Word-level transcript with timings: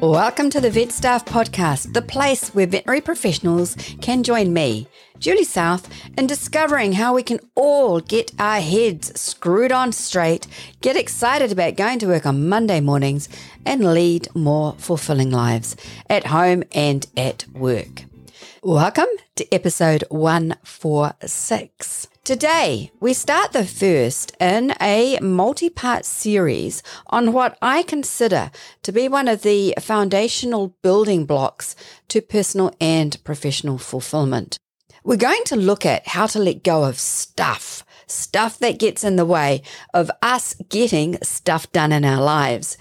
Welcome 0.00 0.48
to 0.50 0.60
the 0.60 0.70
VetStaff 0.70 1.26
Podcast, 1.26 1.92
the 1.92 2.02
place 2.02 2.50
where 2.50 2.66
veterinary 2.66 3.00
professionals 3.00 3.76
can 4.00 4.22
join 4.22 4.52
me, 4.52 4.86
Julie 5.18 5.42
South, 5.42 5.88
in 6.16 6.26
discovering 6.26 6.92
how 6.92 7.14
we 7.14 7.22
can 7.24 7.40
all 7.56 8.00
get 8.00 8.32
our 8.38 8.60
heads 8.60 9.20
screwed 9.20 9.72
on 9.72 9.90
straight, 9.92 10.46
get 10.80 10.96
excited 10.96 11.50
about 11.50 11.76
going 11.76 11.98
to 11.98 12.06
work 12.06 12.26
on 12.26 12.48
Monday 12.48 12.80
mornings, 12.80 13.28
and 13.66 13.92
lead 13.92 14.28
more 14.34 14.74
fulfilling 14.78 15.30
lives 15.30 15.76
at 16.08 16.28
home 16.28 16.62
and 16.72 17.06
at 17.16 17.44
work. 17.52 18.04
Welcome 18.62 19.08
to 19.36 19.52
episode 19.52 20.04
146. 20.10 22.08
Today, 22.28 22.90
we 23.00 23.14
start 23.14 23.52
the 23.52 23.64
first 23.64 24.36
in 24.38 24.74
a 24.82 25.18
multi 25.22 25.70
part 25.70 26.04
series 26.04 26.82
on 27.06 27.32
what 27.32 27.56
I 27.62 27.82
consider 27.82 28.50
to 28.82 28.92
be 28.92 29.08
one 29.08 29.28
of 29.28 29.40
the 29.40 29.72
foundational 29.80 30.76
building 30.82 31.24
blocks 31.24 31.74
to 32.08 32.20
personal 32.20 32.74
and 32.82 33.16
professional 33.24 33.78
fulfillment. 33.78 34.58
We're 35.02 35.16
going 35.16 35.42
to 35.46 35.56
look 35.56 35.86
at 35.86 36.06
how 36.08 36.26
to 36.26 36.38
let 36.38 36.62
go 36.62 36.84
of 36.84 36.98
stuff, 36.98 37.82
stuff 38.06 38.58
that 38.58 38.78
gets 38.78 39.04
in 39.04 39.16
the 39.16 39.24
way 39.24 39.62
of 39.94 40.10
us 40.20 40.54
getting 40.68 41.16
stuff 41.22 41.72
done 41.72 41.92
in 41.92 42.04
our 42.04 42.22
lives. 42.22 42.76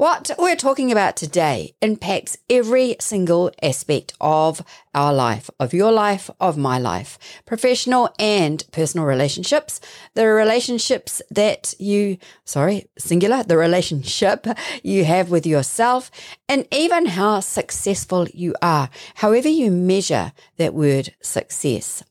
What 0.00 0.30
we're 0.38 0.56
talking 0.56 0.90
about 0.90 1.14
today 1.14 1.74
impacts 1.82 2.38
every 2.48 2.96
single 3.00 3.50
aspect 3.62 4.14
of 4.18 4.64
our 4.94 5.12
life, 5.12 5.50
of 5.60 5.74
your 5.74 5.92
life, 5.92 6.30
of 6.40 6.56
my 6.56 6.78
life, 6.78 7.18
professional 7.44 8.08
and 8.18 8.64
personal 8.72 9.04
relationships, 9.04 9.78
the 10.14 10.26
relationships 10.26 11.20
that 11.30 11.74
you, 11.78 12.16
sorry, 12.46 12.86
singular, 12.96 13.42
the 13.42 13.58
relationship 13.58 14.46
you 14.82 15.04
have 15.04 15.30
with 15.30 15.44
yourself, 15.46 16.10
and 16.48 16.66
even 16.72 17.04
how 17.04 17.40
successful 17.40 18.26
you 18.32 18.54
are, 18.62 18.88
however 19.16 19.50
you 19.50 19.70
measure 19.70 20.32
that 20.56 20.72
word 20.72 21.14
success. 21.20 22.02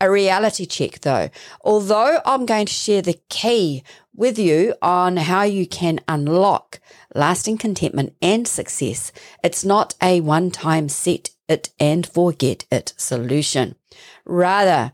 A 0.00 0.08
reality 0.08 0.64
check 0.64 1.00
though, 1.00 1.28
although 1.62 2.20
I'm 2.24 2.46
going 2.46 2.66
to 2.66 2.72
share 2.72 3.02
the 3.02 3.18
key 3.28 3.82
with 4.14 4.38
you 4.38 4.74
on 4.82 5.16
how 5.16 5.42
you 5.42 5.66
can 5.66 6.00
unlock 6.06 6.80
lasting 7.14 7.58
contentment 7.58 8.14
and 8.20 8.46
success. 8.46 9.12
It's 9.42 9.64
not 9.64 9.94
a 10.02 10.20
one 10.20 10.50
time 10.50 10.88
set 10.88 11.30
it 11.48 11.70
and 11.78 12.06
forget 12.06 12.64
it 12.70 12.94
solution. 12.96 13.76
Rather, 14.24 14.92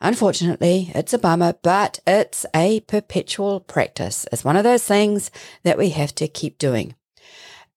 Unfortunately, 0.00 0.92
it's 0.94 1.14
a 1.14 1.18
bummer, 1.18 1.54
but 1.62 1.98
it's 2.06 2.44
a 2.54 2.80
perpetual 2.80 3.58
practice. 3.60 4.26
It's 4.30 4.44
one 4.44 4.56
of 4.56 4.62
those 4.62 4.84
things 4.84 5.30
that 5.62 5.78
we 5.78 5.90
have 5.90 6.14
to 6.16 6.28
keep 6.28 6.58
doing. 6.58 6.94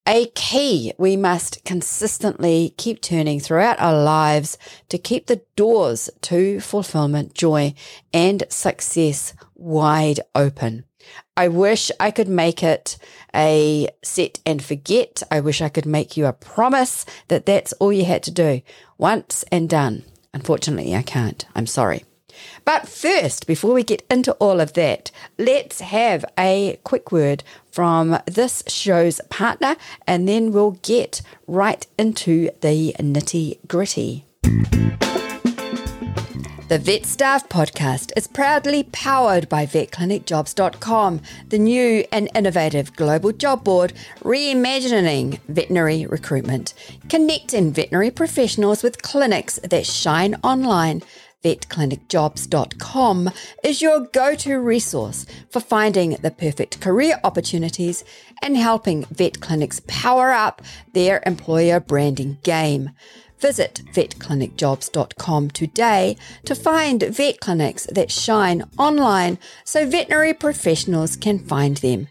A 0.05 0.25
key 0.35 0.93
we 0.97 1.15
must 1.15 1.63
consistently 1.63 2.73
keep 2.77 3.02
turning 3.02 3.39
throughout 3.39 3.79
our 3.79 3.97
lives 3.97 4.57
to 4.89 4.97
keep 4.97 5.27
the 5.27 5.41
doors 5.55 6.09
to 6.23 6.59
fulfillment, 6.59 7.33
joy, 7.33 7.73
and 8.13 8.43
success 8.49 9.33
wide 9.55 10.19
open. 10.35 10.83
I 11.38 11.47
wish 11.49 11.91
I 11.99 12.09
could 12.09 12.27
make 12.27 12.63
it 12.63 12.97
a 13.33 13.88
set 14.03 14.39
and 14.43 14.61
forget. 14.61 15.21
I 15.30 15.39
wish 15.39 15.61
I 15.61 15.69
could 15.69 15.85
make 15.85 16.17
you 16.17 16.25
a 16.25 16.33
promise 16.33 17.05
that 17.27 17.45
that's 17.45 17.73
all 17.73 17.93
you 17.93 18.05
had 18.05 18.23
to 18.23 18.31
do 18.31 18.61
once 18.97 19.45
and 19.52 19.69
done. 19.69 20.03
Unfortunately, 20.33 20.95
I 20.95 21.03
can't. 21.03 21.45
I'm 21.55 21.67
sorry. 21.67 22.05
But 22.65 22.88
first, 22.88 23.45
before 23.45 23.73
we 23.73 23.83
get 23.83 24.03
into 24.09 24.33
all 24.33 24.59
of 24.59 24.73
that, 24.73 25.11
let's 25.38 25.80
have 25.80 26.25
a 26.39 26.80
quick 26.83 27.11
word 27.11 27.43
from 27.71 28.19
this 28.25 28.63
show's 28.67 29.21
partner, 29.30 29.75
and 30.08 30.27
then 30.27 30.52
we'll 30.52 30.80
get 30.81 31.21
right 31.45 31.85
into 31.99 32.49
the 32.61 32.95
nitty 32.99 33.59
gritty. 33.67 34.25
The 36.67 36.80
VetStaff 36.80 37.48
podcast 37.48 38.11
is 38.17 38.28
proudly 38.28 38.83
powered 38.83 39.48
by 39.48 39.66
VetClinicJobs.com, 39.66 41.22
the 41.48 41.58
new 41.58 42.04
and 42.11 42.28
innovative 42.36 42.94
global 42.94 43.32
job 43.32 43.64
board 43.64 43.94
reimagining 44.20 45.39
veterinary 45.48 46.05
recruitment, 46.05 46.73
connecting 47.08 47.72
veterinary 47.72 48.11
professionals 48.11 48.83
with 48.83 49.02
clinics 49.02 49.61
that 49.64 49.86
shine 49.86 50.36
online. 50.44 51.04
VetClinicJobs.com 51.42 53.30
is 53.64 53.82
your 53.82 54.02
go 54.11 54.36
to 54.36 54.58
resource 54.58 55.26
for 55.49 55.61
finding 55.61 56.17
the 56.22 56.32
perfect 56.32 56.82
career 56.82 57.17
opportunities 57.23 58.04
and 58.42 58.58
helping 58.58 59.05
vet 59.05 59.39
clinics 59.39 59.80
power 59.88 60.32
up 60.32 60.61
their 60.92 61.23
employer 61.26 61.80
branding 61.80 62.39
game. 62.44 62.89
Visit 63.39 63.81
vetclinicjobs.com 63.93 65.52
today 65.52 66.17
to 66.45 66.55
find 66.55 67.03
vet 67.03 67.39
clinics 67.39 67.86
that 67.92 68.11
shine 68.11 68.64
online 68.77 69.37
so 69.64 69.86
veterinary 69.86 70.33
professionals 70.33 71.15
can 71.15 71.39
find 71.39 71.77
them. 71.77 72.08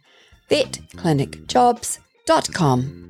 vetclinicjobs.com. 0.50 3.02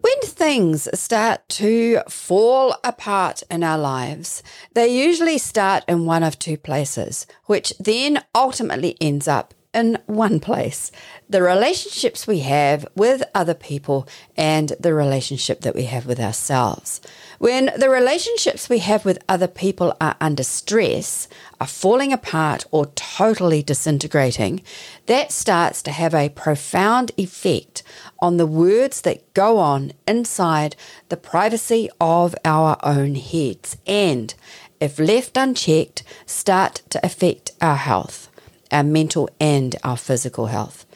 When 0.00 0.20
things 0.22 0.88
start 0.98 1.48
to 1.48 2.00
fall 2.08 2.76
apart 2.84 3.42
in 3.50 3.62
our 3.62 3.78
lives, 3.78 4.42
they 4.74 4.88
usually 4.88 5.38
start 5.38 5.84
in 5.88 6.04
one 6.04 6.22
of 6.22 6.38
two 6.38 6.56
places, 6.56 7.26
which 7.46 7.72
then 7.78 8.22
ultimately 8.34 8.96
ends 9.00 9.28
up 9.28 9.54
in 9.72 9.98
one 10.06 10.40
place 10.40 10.90
the 11.28 11.42
relationships 11.42 12.26
we 12.26 12.40
have 12.40 12.84
with 12.96 13.22
other 13.36 13.54
people 13.54 14.08
and 14.36 14.72
the 14.80 14.92
relationship 14.92 15.60
that 15.60 15.76
we 15.76 15.84
have 15.84 16.06
with 16.06 16.18
ourselves. 16.18 17.00
When 17.38 17.70
the 17.76 17.88
relationships 17.88 18.68
we 18.68 18.80
have 18.80 19.04
with 19.04 19.22
other 19.28 19.46
people 19.46 19.96
are 20.00 20.16
under 20.20 20.42
stress, 20.42 21.28
are 21.60 21.68
falling 21.68 22.12
apart, 22.12 22.66
or 22.72 22.86
totally 22.96 23.62
disintegrating, 23.62 24.62
that 25.06 25.30
starts 25.30 25.82
to 25.82 25.92
have 25.92 26.14
a 26.14 26.30
profound 26.30 27.12
effect 27.16 27.84
on 28.18 28.36
the 28.36 28.46
words 28.46 29.02
that 29.02 29.32
go 29.34 29.58
on 29.58 29.92
inside 30.08 30.74
the 31.10 31.16
privacy 31.16 31.88
of 32.00 32.34
our 32.44 32.76
own 32.82 33.14
heads 33.14 33.76
and, 33.86 34.34
if 34.80 34.98
left 34.98 35.36
unchecked, 35.36 36.02
start 36.26 36.82
to 36.90 37.04
affect 37.06 37.52
our 37.60 37.76
health 37.76 38.29
our 38.72 38.84
mental 38.84 39.28
and 39.40 39.76
our 39.84 39.96
physical 39.96 40.46
health. 40.46 40.86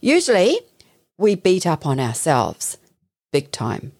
Usually, 0.00 0.60
we 1.18 1.34
beat 1.34 1.66
up 1.66 1.86
on 1.86 2.00
ourselves 2.00 2.78
big 3.32 3.50
time. 3.50 3.92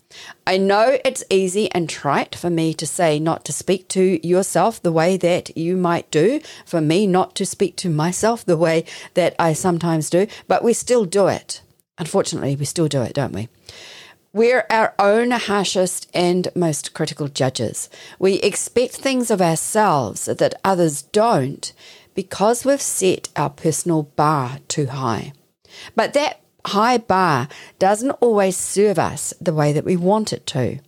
I 0.47 0.59
know 0.59 0.99
it's 1.05 1.25
easy 1.31 1.73
and 1.73 1.89
trite 1.89 2.35
for 2.35 2.51
me 2.51 2.75
to 2.75 2.87
say 2.87 3.19
not 3.19 3.45
to 3.47 3.53
speak 3.53 3.89
to 3.89 4.25
yourself 4.27 4.81
the 4.83 4.93
way 4.93 5.17
that 5.17 5.57
you 5.57 5.77
might 5.77 6.11
do, 6.11 6.41
for 6.67 6.83
me 6.83 7.07
not 7.07 7.35
to 7.37 7.47
speak 7.47 7.77
to 7.77 7.89
myself 7.89 8.45
the 8.45 8.59
way 8.59 8.85
that 9.15 9.35
I 9.39 9.55
sometimes 9.55 10.11
do, 10.11 10.27
but 10.47 10.63
we 10.63 10.75
still 10.75 11.07
do 11.07 11.29
it. 11.29 11.63
Unfortunately, 11.97 12.55
we 12.57 12.67
still 12.67 12.89
do 12.89 13.01
it, 13.03 13.15
don't 13.15 13.33
we? 13.33 13.49
We're 14.35 14.67
our 14.71 14.95
own 14.99 15.31
harshest 15.31 16.11
and 16.15 16.49
most 16.55 16.95
critical 16.95 17.29
judges. 17.29 17.91
We 18.19 18.35
expect 18.37 18.95
things 18.95 19.31
of 19.31 19.43
ourselves 19.43 20.25
that 20.25 20.55
others 20.65 21.03
don't, 21.03 21.73
because 22.15 22.65
we've 22.65 22.83
set 22.83 23.29
our 23.37 23.51
personal 23.51 24.05
bar 24.05 24.59
too 24.69 24.87
high. 24.87 25.33
But 25.95 26.15
that 26.15 26.41
high 26.67 26.99
bar 26.99 27.49
doesn't 27.79 28.11
always 28.13 28.57
serve 28.57 28.99
us 28.99 29.35
the 29.41 29.55
way 29.55 29.73
that 29.73 29.85
we 29.85 29.97
want 29.97 30.33
it 30.33 30.47
to. 30.49 30.79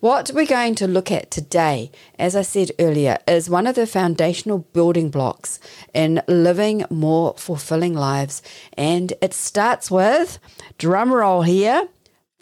What 0.00 0.30
we're 0.32 0.46
going 0.46 0.76
to 0.76 0.86
look 0.86 1.10
at 1.10 1.28
today, 1.28 1.90
as 2.20 2.36
I 2.36 2.42
said 2.42 2.70
earlier, 2.78 3.18
is 3.26 3.50
one 3.50 3.66
of 3.66 3.74
the 3.74 3.86
foundational 3.86 4.58
building 4.58 5.10
blocks 5.10 5.58
in 5.92 6.22
living 6.28 6.84
more 6.88 7.34
fulfilling 7.36 7.94
lives. 7.94 8.40
And 8.74 9.12
it 9.20 9.34
starts 9.34 9.90
with, 9.90 10.38
drum 10.78 11.12
roll 11.12 11.42
here, 11.42 11.88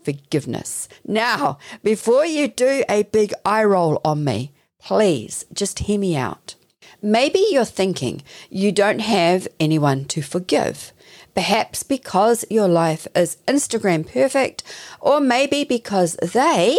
forgiveness. 0.05 0.87
Now, 1.07 1.59
before 1.83 2.27
you 2.27 2.49
do 2.49 2.85
a 2.91 3.05
big 3.05 3.33
eye 3.47 3.65
roll 3.65 4.03
on 4.05 4.23
me, 4.23 4.53
please 4.79 5.47
just 5.51 5.79
hear 5.81 5.99
me 5.99 6.15
out. 6.15 6.57
Maybe 7.07 7.47
you're 7.53 7.65
thinking 7.65 8.25
you 8.51 8.73
don't 8.73 8.99
have 8.99 9.47
anyone 9.61 10.07
to 10.07 10.23
forgive. 10.23 10.93
Perhaps 11.37 11.85
because 11.85 12.45
your 12.51 12.67
life 12.67 13.07
is 13.15 13.37
Instagram 13.47 14.13
perfect, 14.13 14.65
or 14.99 15.21
maybe 15.21 15.63
because 15.63 16.17
they, 16.17 16.77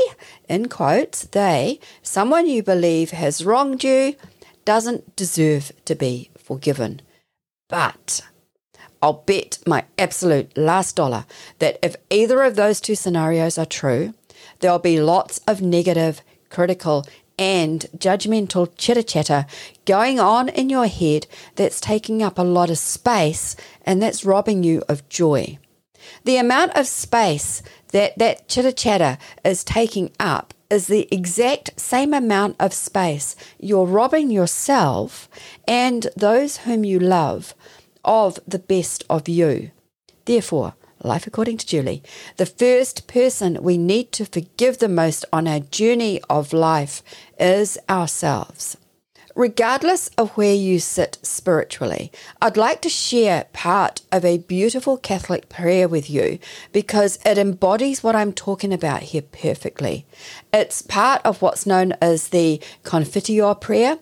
in 0.50 0.68
quotes, 0.68 1.22
they, 1.28 1.80
someone 2.02 2.46
you 2.46 2.62
believe 2.62 3.12
has 3.12 3.46
wronged 3.46 3.86
you, 3.86 4.18
doesn't 4.66 5.16
deserve 5.16 5.72
to 5.86 5.96
be 5.96 6.30
forgiven. 6.38 7.02
But 7.70 8.20
I'll 9.02 9.24
bet 9.26 9.60
my 9.66 9.86
absolute 9.98 10.58
last 10.58 10.98
dollar 10.98 11.24
that 11.60 11.80
if 11.82 11.96
either 12.10 12.44
of 12.44 12.58
those 12.58 12.82
two 12.82 12.96
scenarios 12.96 13.58
are 13.58 13.66
true, 13.66 14.14
there'll 14.60 14.78
be 14.78 15.00
lots 15.00 15.40
of 15.48 15.62
negative, 15.62 16.22
critical, 16.50 17.06
and 17.38 17.86
judgmental 17.98 18.72
chitter 18.78 19.04
chatter 19.04 19.46
going 19.86 20.20
on 20.20 20.50
in 20.50 20.70
your 20.70 20.88
head 20.88 21.28
that's 21.56 21.80
taking 21.80 22.24
up 22.24 22.38
a 22.38 22.44
lot 22.44 22.70
of 22.70 22.78
space 22.78 23.56
and 23.84 24.02
that's 24.02 24.26
robbing 24.26 24.64
you 24.64 24.84
of 24.90 25.08
joy. 25.10 25.58
The 26.24 26.38
amount 26.38 26.76
of 26.76 26.88
space 26.88 27.62
that 27.90 28.18
that 28.18 28.48
chitter 28.48 28.72
chatter 28.72 29.18
is 29.44 29.64
taking 29.64 30.12
up 30.20 30.54
is 30.70 30.88
the 30.88 31.08
exact 31.12 31.80
same 31.80 32.14
amount 32.14 32.56
of 32.60 32.74
space 32.74 33.36
you're 33.60 33.86
robbing 33.86 34.30
yourself 34.30 35.30
and 35.68 36.08
those 36.16 36.58
whom 36.58 36.84
you 36.84 37.00
love 37.00 37.54
of 38.04 38.40
the 38.48 38.60
best 38.60 39.04
of 39.10 39.30
you. 39.30 39.72
Therefore, 40.26 40.76
life 41.04 41.28
according 41.28 41.58
to 41.58 41.68
Julie, 41.68 42.04
the 42.38 42.46
first 42.46 43.08
person 43.08 43.62
we 43.64 43.78
need 43.78 44.12
to 44.14 44.26
forgive 44.26 44.78
the 44.80 44.90
most 44.90 45.26
on 45.32 45.48
our 45.48 45.60
journey 45.60 46.22
of 46.30 46.54
life 46.54 47.04
is 47.40 47.78
ourselves. 47.90 48.78
Regardless 49.36 50.08
of 50.18 50.32
where 50.32 50.56
you 50.56 50.80
sit 50.80 51.20
spiritually, 51.22 52.12
I'd 52.42 52.58
like 52.58 52.82
to 52.82 52.90
share 52.90 53.46
part 53.54 54.02
of 54.12 54.26
a 54.26 54.40
beautiful 54.40 54.98
Catholic 54.98 55.48
prayer 55.48 55.88
with 55.88 56.10
you 56.10 56.40
because 56.72 57.20
it 57.24 57.38
embodies 57.38 58.02
what 58.02 58.16
I'm 58.16 58.34
talking 58.34 58.74
about 58.74 59.04
here 59.04 59.22
perfectly. 59.22 60.08
It's 60.52 60.82
part 60.82 61.22
of 61.24 61.44
what's 61.44 61.68
known 61.68 61.94
as 62.02 62.30
the 62.30 62.60
Confiteor 62.84 63.62
prayer, 63.62 64.00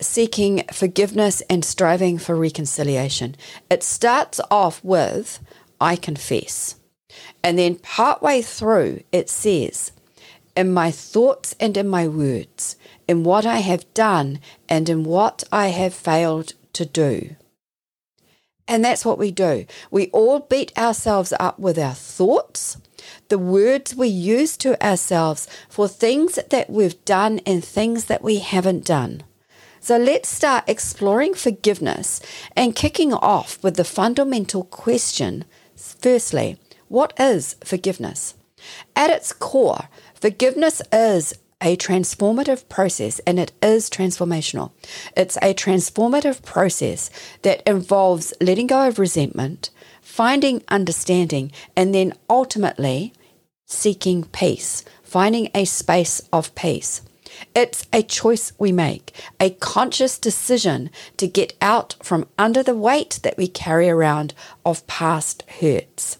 seeking 0.00 0.62
forgiveness 0.72 1.42
and 1.50 1.64
striving 1.64 2.16
for 2.16 2.36
reconciliation. 2.36 3.34
It 3.68 3.82
starts 3.82 4.40
off 4.52 4.84
with, 4.84 5.40
I 5.80 5.96
confess. 5.96 6.76
And 7.42 7.58
then 7.58 7.76
partway 7.76 8.42
through, 8.42 9.02
it 9.12 9.30
says, 9.30 9.92
in 10.56 10.72
my 10.72 10.90
thoughts 10.90 11.54
and 11.60 11.76
in 11.76 11.88
my 11.88 12.08
words, 12.08 12.76
in 13.06 13.22
what 13.22 13.46
I 13.46 13.58
have 13.58 13.92
done 13.94 14.40
and 14.68 14.88
in 14.88 15.04
what 15.04 15.44
I 15.52 15.68
have 15.68 15.94
failed 15.94 16.54
to 16.72 16.86
do. 16.86 17.36
And 18.68 18.84
that's 18.84 19.04
what 19.04 19.18
we 19.18 19.30
do. 19.30 19.66
We 19.90 20.08
all 20.08 20.40
beat 20.40 20.76
ourselves 20.76 21.32
up 21.38 21.58
with 21.58 21.78
our 21.78 21.94
thoughts, 21.94 22.78
the 23.28 23.38
words 23.38 23.94
we 23.94 24.08
use 24.08 24.56
to 24.58 24.82
ourselves 24.84 25.46
for 25.68 25.86
things 25.86 26.38
that 26.50 26.68
we've 26.68 27.04
done 27.04 27.40
and 27.46 27.64
things 27.64 28.06
that 28.06 28.22
we 28.22 28.40
haven't 28.40 28.84
done. 28.84 29.22
So 29.78 29.96
let's 29.98 30.28
start 30.28 30.64
exploring 30.66 31.34
forgiveness 31.34 32.20
and 32.56 32.74
kicking 32.74 33.12
off 33.12 33.62
with 33.62 33.76
the 33.76 33.84
fundamental 33.84 34.64
question 34.64 35.44
firstly, 35.76 36.58
what 36.88 37.12
is 37.18 37.56
forgiveness? 37.64 38.34
At 38.96 39.10
its 39.10 39.32
core, 39.32 39.88
Forgiveness 40.20 40.80
is 40.92 41.34
a 41.62 41.76
transformative 41.76 42.68
process 42.68 43.18
and 43.20 43.38
it 43.38 43.52
is 43.62 43.90
transformational. 43.90 44.72
It's 45.16 45.36
a 45.36 45.54
transformative 45.54 46.42
process 46.42 47.10
that 47.42 47.62
involves 47.66 48.32
letting 48.40 48.66
go 48.66 48.88
of 48.88 48.98
resentment, 48.98 49.70
finding 50.00 50.62
understanding, 50.68 51.52
and 51.76 51.94
then 51.94 52.14
ultimately 52.30 53.12
seeking 53.66 54.24
peace, 54.24 54.84
finding 55.02 55.50
a 55.54 55.64
space 55.64 56.20
of 56.32 56.54
peace. 56.54 57.02
It's 57.54 57.86
a 57.92 58.02
choice 58.02 58.52
we 58.58 58.72
make, 58.72 59.12
a 59.40 59.50
conscious 59.50 60.18
decision 60.18 60.90
to 61.16 61.26
get 61.26 61.54
out 61.60 61.96
from 62.02 62.28
under 62.38 62.62
the 62.62 62.76
weight 62.76 63.20
that 63.22 63.36
we 63.36 63.48
carry 63.48 63.88
around 63.88 64.34
of 64.64 64.86
past 64.86 65.42
hurts. 65.60 66.18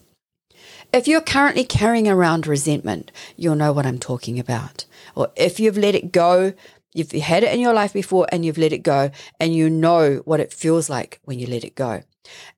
If 0.93 1.07
you're 1.07 1.21
currently 1.21 1.65
carrying 1.65 2.09
around 2.09 2.47
resentment, 2.47 3.13
you'll 3.37 3.57
know 3.57 3.73
what 3.73 3.87
I'm 3.87 3.99
talking 3.99 4.39
about. 4.39 4.87
Or 5.15 5.31
if 5.37 5.61
you've 5.61 5.77
let 5.77 5.95
it 5.95 6.13
go, 6.13 6.55
you've 6.95 7.13
had 7.13 7.43
it 7.43 7.53
in 7.53 7.61
your 7.61 7.75
life 7.75 7.93
before 7.93 8.27
and 8.33 8.45
you've 8.45 8.59
let 8.59 8.73
it 8.73 8.83
go, 8.83 9.11
and 9.39 9.55
you 9.55 9.69
know 9.69 10.23
what 10.25 10.41
it 10.41 10.53
feels 10.53 10.89
like 10.89 11.21
when 11.25 11.39
you 11.39 11.47
let 11.47 11.65
it 11.65 11.75
go. 11.75 12.03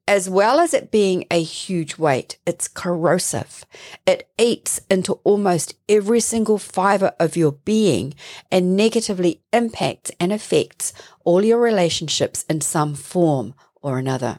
As 0.06 0.28
well 0.28 0.58
as 0.58 0.72
it 0.72 0.90
being 0.90 1.26
a 1.30 1.42
huge 1.42 1.98
weight, 1.98 2.38
it's 2.46 2.68
corrosive. 2.68 3.66
It 4.06 4.28
eats 4.38 4.80
into 4.90 5.20
almost 5.24 5.74
every 5.88 6.20
single 6.20 6.58
fiber 6.58 7.12
of 7.20 7.36
your 7.36 7.52
being 7.52 8.14
and 8.50 8.76
negatively 8.76 9.42
impacts 9.52 10.10
and 10.18 10.32
affects 10.32 10.92
all 11.24 11.44
your 11.44 11.60
relationships 11.60 12.44
in 12.48 12.60
some 12.60 12.94
form 12.94 13.54
or 13.82 13.98
another. 13.98 14.38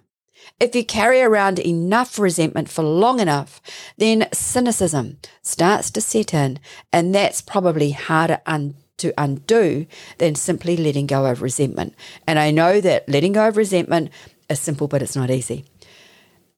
If 0.59 0.75
you 0.75 0.83
carry 0.83 1.21
around 1.21 1.59
enough 1.59 2.17
resentment 2.17 2.69
for 2.69 2.83
long 2.83 3.19
enough, 3.19 3.61
then 3.97 4.27
cynicism 4.33 5.19
starts 5.41 5.91
to 5.91 6.01
set 6.01 6.33
in, 6.33 6.59
and 6.91 7.13
that's 7.13 7.41
probably 7.41 7.91
harder 7.91 8.41
un- 8.45 8.75
to 8.97 9.13
undo 9.17 9.85
than 10.17 10.35
simply 10.35 10.77
letting 10.77 11.07
go 11.07 11.25
of 11.25 11.41
resentment. 11.41 11.95
And 12.27 12.37
I 12.37 12.51
know 12.51 12.81
that 12.81 13.07
letting 13.07 13.33
go 13.33 13.47
of 13.47 13.57
resentment 13.57 14.11
is 14.49 14.59
simple, 14.59 14.87
but 14.87 15.01
it's 15.01 15.15
not 15.15 15.31
easy. 15.31 15.65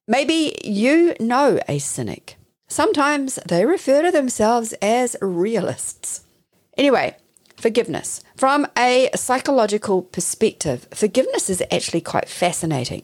Maybe 0.08 0.58
you 0.64 1.16
know 1.20 1.60
a 1.68 1.80
cynic. 1.80 2.38
Sometimes 2.68 3.36
they 3.48 3.66
refer 3.66 4.02
to 4.04 4.12
themselves 4.12 4.74
as 4.82 5.16
realists. 5.22 6.26
Anyway, 6.78 7.16
forgiveness. 7.58 8.24
From 8.36 8.66
a 8.78 9.10
psychological 9.16 10.02
perspective, 10.02 10.88
forgiveness 10.94 11.50
is 11.50 11.64
actually 11.72 12.02
quite 12.02 12.30
fascinating. 12.30 13.04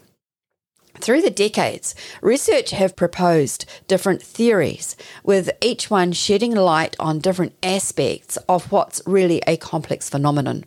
Through 0.99 1.21
the 1.21 1.29
decades, 1.29 1.93
research 2.21 2.71
have 2.71 2.95
proposed 2.95 3.65
different 3.87 4.23
theories, 4.23 4.95
with 5.23 5.51
each 5.61 5.91
one 5.91 6.11
shedding 6.11 6.55
light 6.55 6.95
on 6.99 7.19
different 7.19 7.53
aspects 7.61 8.37
of 8.49 8.71
what's 8.71 9.01
really 9.05 9.41
a 9.45 9.57
complex 9.57 10.09
phenomenon. 10.09 10.65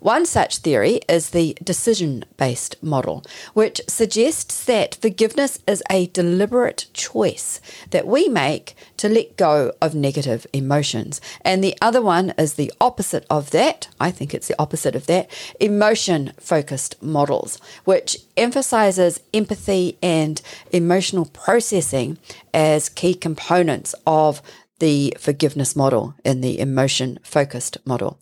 One 0.00 0.26
such 0.26 0.58
theory 0.58 1.00
is 1.08 1.30
the 1.30 1.56
decision 1.62 2.24
based 2.36 2.80
model, 2.82 3.24
which 3.54 3.80
suggests 3.88 4.64
that 4.64 4.94
forgiveness 5.00 5.58
is 5.66 5.82
a 5.90 6.06
deliberate 6.08 6.86
choice 6.92 7.60
that 7.90 8.06
we 8.06 8.28
make 8.28 8.74
to 8.98 9.08
let 9.08 9.36
go 9.36 9.72
of 9.80 9.94
negative 9.94 10.46
emotions. 10.52 11.20
And 11.42 11.62
the 11.62 11.76
other 11.82 12.00
one 12.00 12.32
is 12.38 12.54
the 12.54 12.72
opposite 12.80 13.26
of 13.28 13.50
that. 13.50 13.88
I 13.98 14.10
think 14.10 14.34
it's 14.34 14.48
the 14.48 14.60
opposite 14.60 14.94
of 14.94 15.06
that 15.06 15.30
emotion 15.58 16.32
focused 16.38 17.02
models, 17.02 17.58
which 17.84 18.18
emphasizes 18.36 19.20
empathy 19.34 19.98
and 20.02 20.40
emotional 20.72 21.26
processing 21.26 22.18
as 22.54 22.88
key 22.88 23.14
components 23.14 23.94
of 24.06 24.42
the 24.78 25.16
forgiveness 25.18 25.74
model 25.74 26.14
in 26.24 26.40
the 26.40 26.60
emotion 26.60 27.18
focused 27.22 27.78
model. 27.84 28.18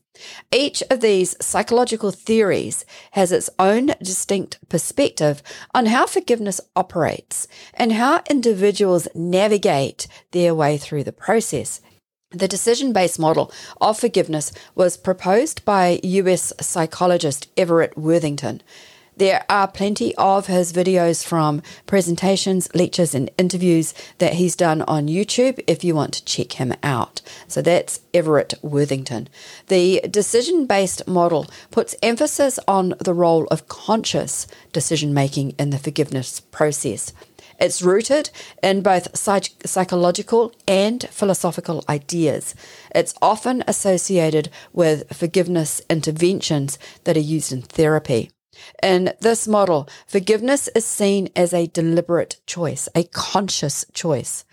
Each 0.52 0.82
of 0.90 1.00
these 1.00 1.36
psychological 1.40 2.10
theories 2.10 2.84
has 3.12 3.32
its 3.32 3.50
own 3.58 3.92
distinct 4.02 4.58
perspective 4.68 5.42
on 5.74 5.86
how 5.86 6.06
forgiveness 6.06 6.60
operates 6.74 7.48
and 7.74 7.92
how 7.92 8.22
individuals 8.30 9.08
navigate 9.14 10.06
their 10.32 10.54
way 10.54 10.76
through 10.78 11.04
the 11.04 11.12
process. 11.12 11.80
The 12.30 12.48
decision 12.48 12.92
based 12.92 13.18
model 13.18 13.52
of 13.80 13.98
forgiveness 13.98 14.52
was 14.74 14.96
proposed 14.96 15.64
by 15.64 16.00
US 16.02 16.52
psychologist 16.60 17.48
Everett 17.56 17.96
Worthington. 17.96 18.62
There 19.18 19.46
are 19.48 19.66
plenty 19.66 20.14
of 20.16 20.46
his 20.46 20.74
videos 20.74 21.24
from 21.24 21.62
presentations, 21.86 22.68
lectures, 22.74 23.14
and 23.14 23.30
interviews 23.38 23.94
that 24.18 24.34
he's 24.34 24.54
done 24.54 24.82
on 24.82 25.08
YouTube 25.08 25.58
if 25.66 25.82
you 25.82 25.94
want 25.94 26.12
to 26.14 26.24
check 26.26 26.52
him 26.52 26.74
out. 26.82 27.22
So 27.48 27.62
that's 27.62 28.00
Everett 28.12 28.52
Worthington. 28.60 29.28
The 29.68 30.02
decision 30.10 30.66
based 30.66 31.08
model 31.08 31.46
puts 31.70 31.96
emphasis 32.02 32.58
on 32.68 32.92
the 32.98 33.14
role 33.14 33.46
of 33.46 33.68
conscious 33.68 34.46
decision 34.74 35.14
making 35.14 35.52
in 35.58 35.70
the 35.70 35.78
forgiveness 35.78 36.40
process. 36.40 37.14
It's 37.58 37.80
rooted 37.80 38.28
in 38.62 38.82
both 38.82 39.16
psych- 39.16 39.54
psychological 39.64 40.52
and 40.68 41.02
philosophical 41.10 41.82
ideas. 41.88 42.54
It's 42.94 43.14
often 43.22 43.64
associated 43.66 44.50
with 44.74 45.16
forgiveness 45.16 45.80
interventions 45.88 46.78
that 47.04 47.16
are 47.16 47.20
used 47.20 47.50
in 47.50 47.62
therapy. 47.62 48.30
In 48.82 49.12
this 49.20 49.46
model, 49.46 49.88
forgiveness 50.06 50.68
is 50.74 50.84
seen 50.84 51.28
as 51.36 51.52
a 51.52 51.66
deliberate 51.66 52.40
choice, 52.46 52.88
a 52.94 53.04
conscious 53.04 53.84
choice, 53.92 54.44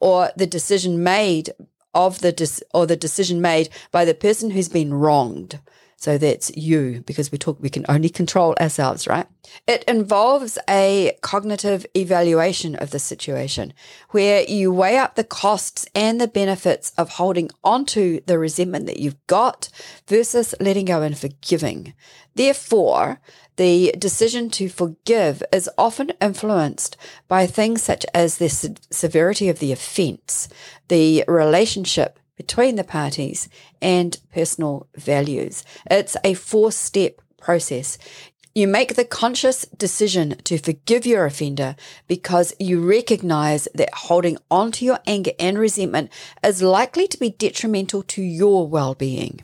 or 0.00 0.30
the 0.36 0.46
decision 0.46 1.02
made 1.02 1.50
of 1.94 2.20
the 2.20 2.62
or 2.74 2.86
the 2.86 2.96
decision 2.96 3.40
made 3.40 3.70
by 3.90 4.04
the 4.04 4.14
person 4.14 4.50
who's 4.50 4.68
been 4.68 4.92
wronged. 4.92 5.58
So 6.06 6.18
that's 6.18 6.56
you, 6.56 7.02
because 7.04 7.32
we 7.32 7.38
talk, 7.38 7.60
we 7.60 7.68
can 7.68 7.84
only 7.88 8.08
control 8.08 8.54
ourselves, 8.60 9.08
right? 9.08 9.26
It 9.66 9.82
involves 9.88 10.56
a 10.70 11.18
cognitive 11.20 11.84
evaluation 11.96 12.76
of 12.76 12.90
the 12.90 13.00
situation 13.00 13.72
where 14.10 14.44
you 14.44 14.72
weigh 14.72 14.98
up 14.98 15.16
the 15.16 15.24
costs 15.24 15.84
and 15.96 16.20
the 16.20 16.28
benefits 16.28 16.92
of 16.96 17.08
holding 17.08 17.50
onto 17.64 18.20
the 18.26 18.38
resentment 18.38 18.86
that 18.86 19.00
you've 19.00 19.26
got 19.26 19.68
versus 20.06 20.54
letting 20.60 20.84
go 20.84 21.02
and 21.02 21.18
forgiving. 21.18 21.92
Therefore, 22.36 23.20
the 23.56 23.92
decision 23.98 24.48
to 24.50 24.68
forgive 24.68 25.42
is 25.52 25.68
often 25.76 26.12
influenced 26.20 26.96
by 27.26 27.48
things 27.48 27.82
such 27.82 28.06
as 28.14 28.38
the 28.38 28.48
se- 28.48 28.76
severity 28.92 29.48
of 29.48 29.58
the 29.58 29.72
offense, 29.72 30.48
the 30.86 31.24
relationship 31.26 32.20
between 32.36 32.76
the 32.76 32.84
parties 32.84 33.48
and 33.80 34.18
personal 34.32 34.86
values. 34.96 35.64
It's 35.90 36.16
a 36.22 36.34
four 36.34 36.72
step 36.72 37.20
process. 37.40 37.98
You 38.54 38.66
make 38.66 38.94
the 38.94 39.04
conscious 39.04 39.66
decision 39.76 40.36
to 40.44 40.56
forgive 40.56 41.04
your 41.04 41.26
offender 41.26 41.76
because 42.06 42.54
you 42.58 42.80
recognize 42.80 43.68
that 43.74 43.92
holding 43.92 44.38
on 44.50 44.72
to 44.72 44.84
your 44.86 44.98
anger 45.06 45.32
and 45.38 45.58
resentment 45.58 46.10
is 46.42 46.62
likely 46.62 47.06
to 47.08 47.18
be 47.18 47.28
detrimental 47.30 48.02
to 48.04 48.22
your 48.22 48.66
well 48.66 48.94
being. 48.94 49.42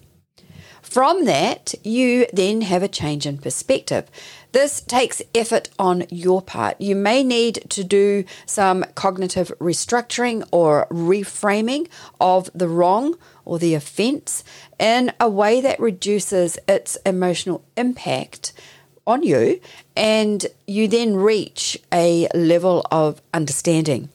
From 0.92 1.24
that, 1.24 1.74
you 1.82 2.26
then 2.34 2.60
have 2.60 2.82
a 2.82 2.86
change 2.86 3.24
in 3.24 3.38
perspective. 3.38 4.10
This 4.52 4.82
takes 4.82 5.22
effort 5.34 5.70
on 5.78 6.04
your 6.10 6.42
part. 6.42 6.78
You 6.78 6.94
may 6.94 7.24
need 7.24 7.64
to 7.70 7.82
do 7.82 8.24
some 8.44 8.84
cognitive 8.94 9.50
restructuring 9.58 10.46
or 10.52 10.86
reframing 10.90 11.88
of 12.20 12.50
the 12.54 12.68
wrong 12.68 13.16
or 13.46 13.58
the 13.58 13.74
offense 13.74 14.44
in 14.78 15.10
a 15.18 15.30
way 15.30 15.62
that 15.62 15.80
reduces 15.80 16.58
its 16.68 16.96
emotional 17.06 17.64
impact 17.74 18.52
on 19.06 19.22
you, 19.22 19.62
and 19.96 20.44
you 20.66 20.88
then 20.88 21.16
reach 21.16 21.78
a 21.90 22.28
level 22.34 22.86
of 22.90 23.22
understanding. 23.32 24.10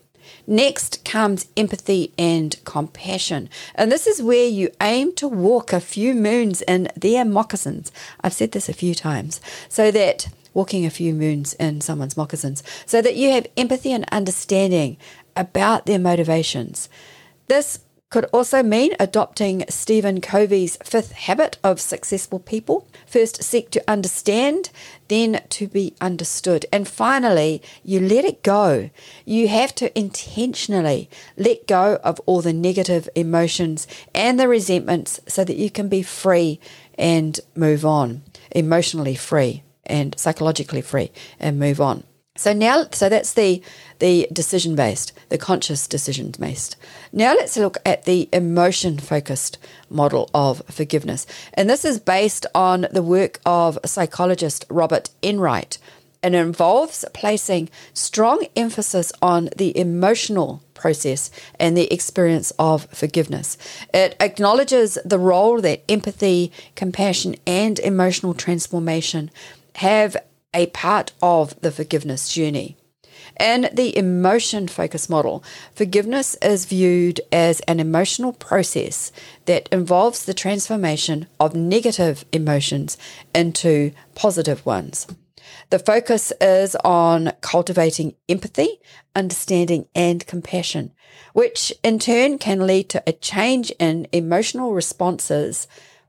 Next 0.49 1.03
comes 1.03 1.47
empathy 1.57 2.13
and 2.17 2.55
compassion. 2.63 3.49
And 3.75 3.91
this 3.91 4.07
is 4.07 4.23
where 4.23 4.47
you 4.47 4.71
aim 4.81 5.13
to 5.15 5.27
walk 5.27 5.73
a 5.73 5.81
few 5.81 6.15
moons 6.15 6.61
in 6.61 6.87
their 6.95 7.25
moccasins. 7.25 7.91
I've 8.21 8.31
said 8.31 8.53
this 8.53 8.69
a 8.69 8.73
few 8.73 8.95
times. 8.95 9.41
So 9.67 9.91
that 9.91 10.29
walking 10.53 10.85
a 10.85 10.89
few 10.89 11.13
moons 11.13 11.53
in 11.55 11.81
someone's 11.81 12.17
moccasins, 12.17 12.63
so 12.85 13.01
that 13.01 13.15
you 13.15 13.31
have 13.31 13.45
empathy 13.57 13.91
and 13.91 14.05
understanding 14.11 14.97
about 15.35 15.85
their 15.85 15.99
motivations. 15.99 16.89
This 17.47 17.79
could 18.09 18.25
also 18.25 18.63
mean 18.63 18.95
adopting 18.99 19.65
Stephen 19.69 20.21
Covey's 20.21 20.77
fifth 20.83 21.11
habit 21.11 21.57
of 21.63 21.81
successful 21.81 22.39
people. 22.39 22.87
First, 23.05 23.43
seek 23.43 23.69
to 23.71 23.83
understand, 23.87 24.69
then 25.09 25.41
to 25.49 25.67
be 25.67 25.93
understood. 25.99 26.65
And 26.71 26.87
finally, 26.87 27.61
you 27.83 27.99
let 27.99 28.23
it 28.23 28.43
go. 28.43 28.89
You 29.25 29.49
have 29.49 29.75
to 29.75 29.97
intentionally 29.97 31.09
let 31.35 31.67
go 31.67 31.99
of 32.03 32.21
all 32.25 32.41
the 32.41 32.53
negative 32.53 33.09
emotions 33.15 33.87
and 34.15 34.39
the 34.39 34.47
resentments 34.47 35.19
so 35.27 35.43
that 35.43 35.57
you 35.57 35.69
can 35.69 35.89
be 35.89 36.01
free 36.01 36.59
and 36.97 37.39
move 37.55 37.85
on, 37.85 38.23
emotionally 38.51 39.15
free 39.15 39.63
and 39.85 40.17
psychologically 40.17 40.81
free 40.81 41.11
and 41.39 41.59
move 41.59 41.81
on. 41.81 42.03
So 42.37 42.53
now, 42.53 42.85
so 42.91 43.09
that's 43.09 43.33
the 43.33 43.61
the 43.99 44.27
decision 44.31 44.75
based, 44.75 45.11
the 45.29 45.39
conscious 45.39 45.87
decision 45.87 46.31
based. 46.39 46.75
Now 47.11 47.33
let's 47.33 47.57
look 47.57 47.77
at 47.83 48.05
the 48.05 48.29
emotion 48.31 48.99
focused 48.99 49.57
model 49.89 50.29
of 50.33 50.61
forgiveness, 50.69 51.25
and 51.55 51.69
this 51.69 51.83
is 51.83 51.99
based 51.99 52.45
on 52.53 52.87
the 52.91 53.01
work 53.01 53.39
of 53.45 53.79
psychologist 53.85 54.65
Robert 54.69 55.09
Enright, 55.23 55.79
and 56.21 56.35
involves 56.35 57.05
placing 57.13 57.69
strong 57.93 58.45
emphasis 58.55 59.11
on 59.21 59.49
the 59.55 59.77
emotional 59.77 60.61
process 60.73 61.31
and 61.59 61.75
the 61.75 61.91
experience 61.91 62.51
of 62.59 62.85
forgiveness. 62.91 63.57
It 63.93 64.15
acknowledges 64.19 64.97
the 65.03 65.19
role 65.19 65.59
that 65.61 65.83
empathy, 65.89 66.51
compassion, 66.75 67.35
and 67.47 67.79
emotional 67.79 68.35
transformation 68.35 69.31
have 69.75 70.17
a 70.57 70.65
part 70.67 71.13
of 71.21 71.59
the 71.61 71.71
forgiveness 71.71 72.33
journey. 72.33 72.75
In 73.39 73.69
the 73.71 73.95
emotion 73.95 74.67
focus 74.67 75.07
model, 75.07 75.43
forgiveness 75.75 76.35
is 76.41 76.65
viewed 76.65 77.21
as 77.31 77.59
an 77.61 77.79
emotional 77.79 78.33
process 78.33 79.11
that 79.45 79.69
involves 79.71 80.25
the 80.25 80.33
transformation 80.33 81.27
of 81.39 81.55
negative 81.55 82.25
emotions 82.33 82.97
into 83.35 83.91
positive 84.15 84.65
ones. 84.65 85.05
The 85.69 85.79
focus 85.79 86.33
is 86.41 86.75
on 86.83 87.33
cultivating 87.41 88.15
empathy, 88.27 88.79
understanding, 89.15 89.87
and 89.93 90.25
compassion, 90.25 90.91
which 91.33 91.71
in 91.83 91.99
turn 91.99 92.39
can 92.39 92.65
lead 92.65 92.89
to 92.89 93.03
a 93.05 93.13
change 93.13 93.69
in 93.79 94.07
emotional 94.11 94.73
responses 94.73 95.67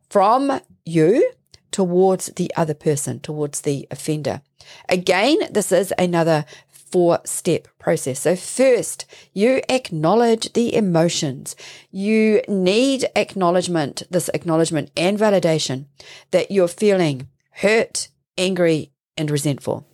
from 0.08 0.60
you 0.86 1.32
towards 1.78 2.26
the 2.34 2.50
other 2.56 2.74
person, 2.74 3.20
towards 3.20 3.60
the 3.60 3.86
offender. 3.88 4.42
Again, 4.88 5.36
this 5.48 5.70
is 5.70 5.94
another 5.96 6.44
four 6.68 7.20
step 7.24 7.68
process. 7.78 8.18
So, 8.18 8.34
first, 8.34 9.06
you 9.32 9.62
acknowledge 9.68 10.52
the 10.54 10.74
emotions. 10.74 11.54
You 11.92 12.42
need 12.48 13.06
acknowledgement, 13.14 14.02
this 14.10 14.28
acknowledgement 14.34 14.90
and 14.96 15.16
validation 15.16 15.84
that 16.32 16.50
you're 16.50 16.66
feeling 16.66 17.28
hurt, 17.62 18.08
angry, 18.36 18.90
and 19.16 19.30
resentful. 19.30 19.86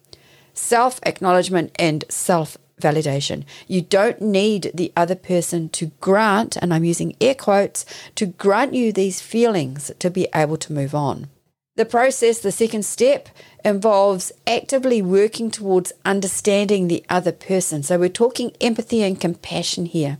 Self 0.54 1.00
acknowledgement 1.02 1.70
and 1.78 2.02
self 2.08 2.56
validation. 2.80 3.44
You 3.68 3.82
don't 3.82 4.22
need 4.22 4.70
the 4.72 4.90
other 4.96 5.16
person 5.16 5.68
to 5.68 5.92
grant, 6.00 6.56
and 6.56 6.72
I'm 6.72 6.84
using 6.84 7.14
air 7.20 7.34
quotes, 7.34 7.84
to 8.14 8.24
grant 8.24 8.72
you 8.72 8.90
these 8.90 9.20
feelings 9.20 9.92
to 9.98 10.08
be 10.08 10.28
able 10.34 10.56
to 10.56 10.72
move 10.72 10.94
on. 10.94 11.28
The 11.76 11.84
process, 11.84 12.38
the 12.38 12.52
second 12.52 12.84
step, 12.84 13.28
involves 13.64 14.30
actively 14.46 15.02
working 15.02 15.50
towards 15.50 15.92
understanding 16.04 16.86
the 16.86 17.04
other 17.08 17.32
person. 17.32 17.82
So 17.82 17.98
we're 17.98 18.10
talking 18.10 18.52
empathy 18.60 19.02
and 19.02 19.20
compassion 19.20 19.86
here. 19.86 20.18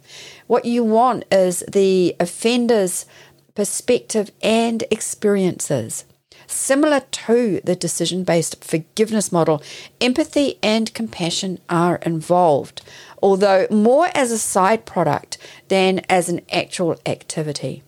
What 0.48 0.64
you 0.64 0.82
want 0.82 1.26
is 1.30 1.62
the 1.70 2.16
offender's 2.18 3.06
perspective 3.54 4.32
and 4.42 4.82
experiences. 4.90 6.06
Similar 6.48 7.00
to 7.00 7.60
the 7.62 7.76
decision 7.76 8.24
based 8.24 8.64
forgiveness 8.64 9.30
model, 9.30 9.62
empathy 10.00 10.58
and 10.60 10.92
compassion 10.92 11.60
are 11.70 11.96
involved, 12.02 12.82
although 13.22 13.68
more 13.70 14.08
as 14.12 14.32
a 14.32 14.38
side 14.38 14.86
product 14.86 15.38
than 15.68 16.00
as 16.08 16.28
an 16.28 16.40
actual 16.50 16.98
activity. 17.06 17.84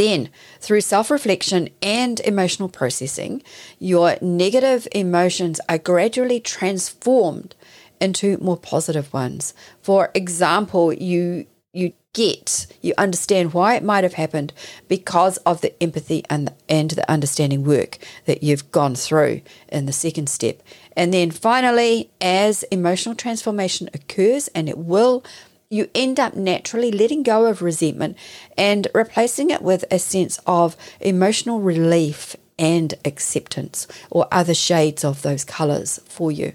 Then, 0.00 0.30
through 0.60 0.80
self 0.80 1.10
reflection 1.10 1.68
and 1.82 2.20
emotional 2.20 2.70
processing, 2.70 3.42
your 3.78 4.16
negative 4.22 4.88
emotions 4.92 5.60
are 5.68 5.76
gradually 5.76 6.40
transformed 6.40 7.54
into 8.00 8.38
more 8.38 8.56
positive 8.56 9.12
ones. 9.12 9.52
For 9.82 10.10
example, 10.14 10.90
you 10.90 11.44
you 11.74 11.92
get, 12.14 12.66
you 12.80 12.94
understand 12.96 13.52
why 13.52 13.74
it 13.74 13.84
might 13.84 14.02
have 14.02 14.14
happened 14.14 14.54
because 14.88 15.36
of 15.38 15.60
the 15.60 15.80
empathy 15.82 16.24
and 16.30 16.48
the, 16.48 16.54
and 16.66 16.90
the 16.92 17.08
understanding 17.10 17.62
work 17.62 17.98
that 18.24 18.42
you've 18.42 18.72
gone 18.72 18.94
through 18.94 19.42
in 19.68 19.84
the 19.84 19.92
second 19.92 20.30
step. 20.30 20.62
And 20.96 21.12
then 21.12 21.30
finally, 21.30 22.10
as 22.22 22.62
emotional 22.64 23.14
transformation 23.14 23.90
occurs, 23.92 24.48
and 24.48 24.66
it 24.66 24.78
will 24.78 25.22
you 25.70 25.88
end 25.94 26.18
up 26.18 26.34
naturally 26.34 26.90
letting 26.90 27.22
go 27.22 27.46
of 27.46 27.62
resentment 27.62 28.16
and 28.58 28.88
replacing 28.92 29.50
it 29.50 29.62
with 29.62 29.84
a 29.90 30.00
sense 30.00 30.40
of 30.44 30.76
emotional 31.00 31.60
relief 31.60 32.34
and 32.58 32.94
acceptance 33.04 33.86
or 34.10 34.26
other 34.32 34.52
shades 34.52 35.04
of 35.04 35.22
those 35.22 35.44
colors 35.44 36.00
for 36.06 36.32
you. 36.32 36.52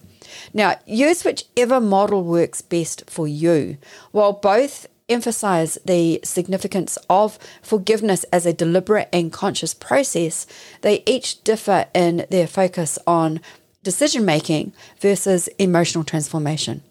Now, 0.53 0.75
use 0.86 1.24
whichever 1.24 1.79
model 1.79 2.24
works 2.24 2.62
best 2.62 3.10
for 3.10 3.25
you. 3.25 3.77
While 4.12 4.34
both 4.34 4.86
emphasize 5.07 5.77
the 5.86 6.19
significance 6.24 6.98
of 7.10 7.39
forgiveness 7.62 8.25
as 8.34 8.45
a 8.45 8.53
deliberate 8.53 9.07
and 9.13 9.31
conscious 9.31 9.74
process, 9.74 10.45
they 10.81 11.03
each 11.05 11.41
differ 11.43 11.86
in 11.93 12.25
their 12.29 12.48
focus 12.48 13.00
on 13.07 13.39
decision 13.81 14.25
making 14.25 14.74
versus 15.00 15.48
emotional 15.57 16.03
transformation. 16.03 16.81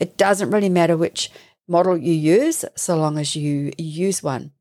It 0.00 0.16
doesn't 0.16 0.50
really 0.50 0.68
matter 0.68 0.96
which 0.96 1.30
model 1.68 1.96
you 1.96 2.12
use, 2.12 2.64
so 2.74 2.96
long 2.96 3.18
as 3.18 3.36
you 3.36 3.72
use 3.78 4.22
one. 4.22 4.52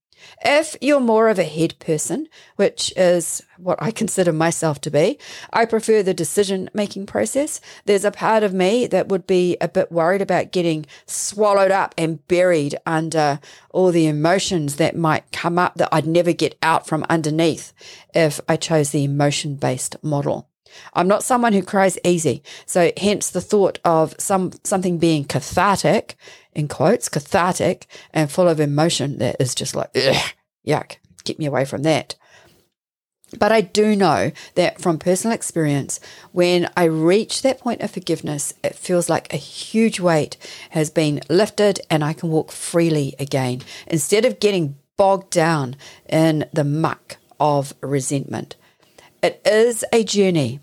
If 0.43 0.75
you're 0.81 0.99
more 0.99 1.29
of 1.29 1.39
a 1.39 1.43
head 1.43 1.77
person, 1.79 2.27
which 2.55 2.93
is 2.95 3.41
what 3.57 3.81
I 3.81 3.91
consider 4.01 4.33
myself 4.33 4.81
to 4.81 4.91
be, 4.91 5.19
I 5.51 5.65
prefer 5.65 6.03
the 6.03 6.13
decision 6.13 6.69
making 6.73 7.05
process. 7.05 7.61
There's 7.85 8.05
a 8.05 8.11
part 8.11 8.43
of 8.43 8.53
me 8.53 8.87
that 8.87 9.09
would 9.09 9.27
be 9.27 9.57
a 9.61 9.67
bit 9.67 9.91
worried 9.91 10.21
about 10.21 10.51
getting 10.51 10.85
swallowed 11.05 11.71
up 11.71 11.93
and 11.97 12.25
buried 12.27 12.75
under 12.85 13.39
all 13.71 13.91
the 13.91 14.07
emotions 14.07 14.75
that 14.75 14.95
might 14.95 15.31
come 15.31 15.59
up 15.59 15.75
that 15.75 15.89
I'd 15.91 16.07
never 16.07 16.33
get 16.33 16.57
out 16.61 16.87
from 16.87 17.05
underneath 17.09 17.73
if 18.13 18.39
I 18.47 18.57
chose 18.57 18.91
the 18.91 19.03
emotion 19.03 19.55
based 19.55 19.95
model. 20.03 20.49
I'm 20.93 21.07
not 21.07 21.23
someone 21.23 21.53
who 21.53 21.61
cries 21.61 21.97
easy. 22.03 22.43
So 22.65 22.91
hence 22.97 23.29
the 23.29 23.41
thought 23.41 23.79
of 23.85 24.15
some 24.17 24.51
something 24.63 24.97
being 24.97 25.25
cathartic, 25.25 26.15
in 26.53 26.67
quotes, 26.67 27.09
cathartic 27.09 27.87
and 28.13 28.31
full 28.31 28.47
of 28.47 28.59
emotion 28.59 29.19
that 29.19 29.37
is 29.39 29.53
just 29.53 29.75
like, 29.75 29.93
yuck, 30.65 30.97
get 31.23 31.39
me 31.39 31.45
away 31.45 31.65
from 31.65 31.83
that. 31.83 32.15
But 33.37 33.51
I 33.51 33.61
do 33.61 33.95
know 33.95 34.31
that 34.55 34.79
from 34.79 34.99
personal 34.99 35.35
experience, 35.35 35.99
when 36.31 36.69
I 36.77 36.85
reach 36.85 37.41
that 37.41 37.59
point 37.59 37.81
of 37.81 37.91
forgiveness, 37.91 38.53
it 38.63 38.75
feels 38.75 39.09
like 39.09 39.33
a 39.33 39.37
huge 39.37 39.99
weight 39.99 40.37
has 40.69 40.89
been 40.89 41.21
lifted 41.29 41.81
and 41.89 42.03
I 42.03 42.13
can 42.13 42.29
walk 42.29 42.51
freely 42.51 43.15
again 43.19 43.61
instead 43.85 44.23
of 44.23 44.39
getting 44.39 44.77
bogged 44.95 45.29
down 45.29 45.75
in 46.07 46.45
the 46.53 46.63
muck 46.63 47.17
of 47.39 47.73
resentment. 47.81 48.55
It 49.21 49.41
is 49.45 49.83
a 49.91 50.03
journey 50.03 50.59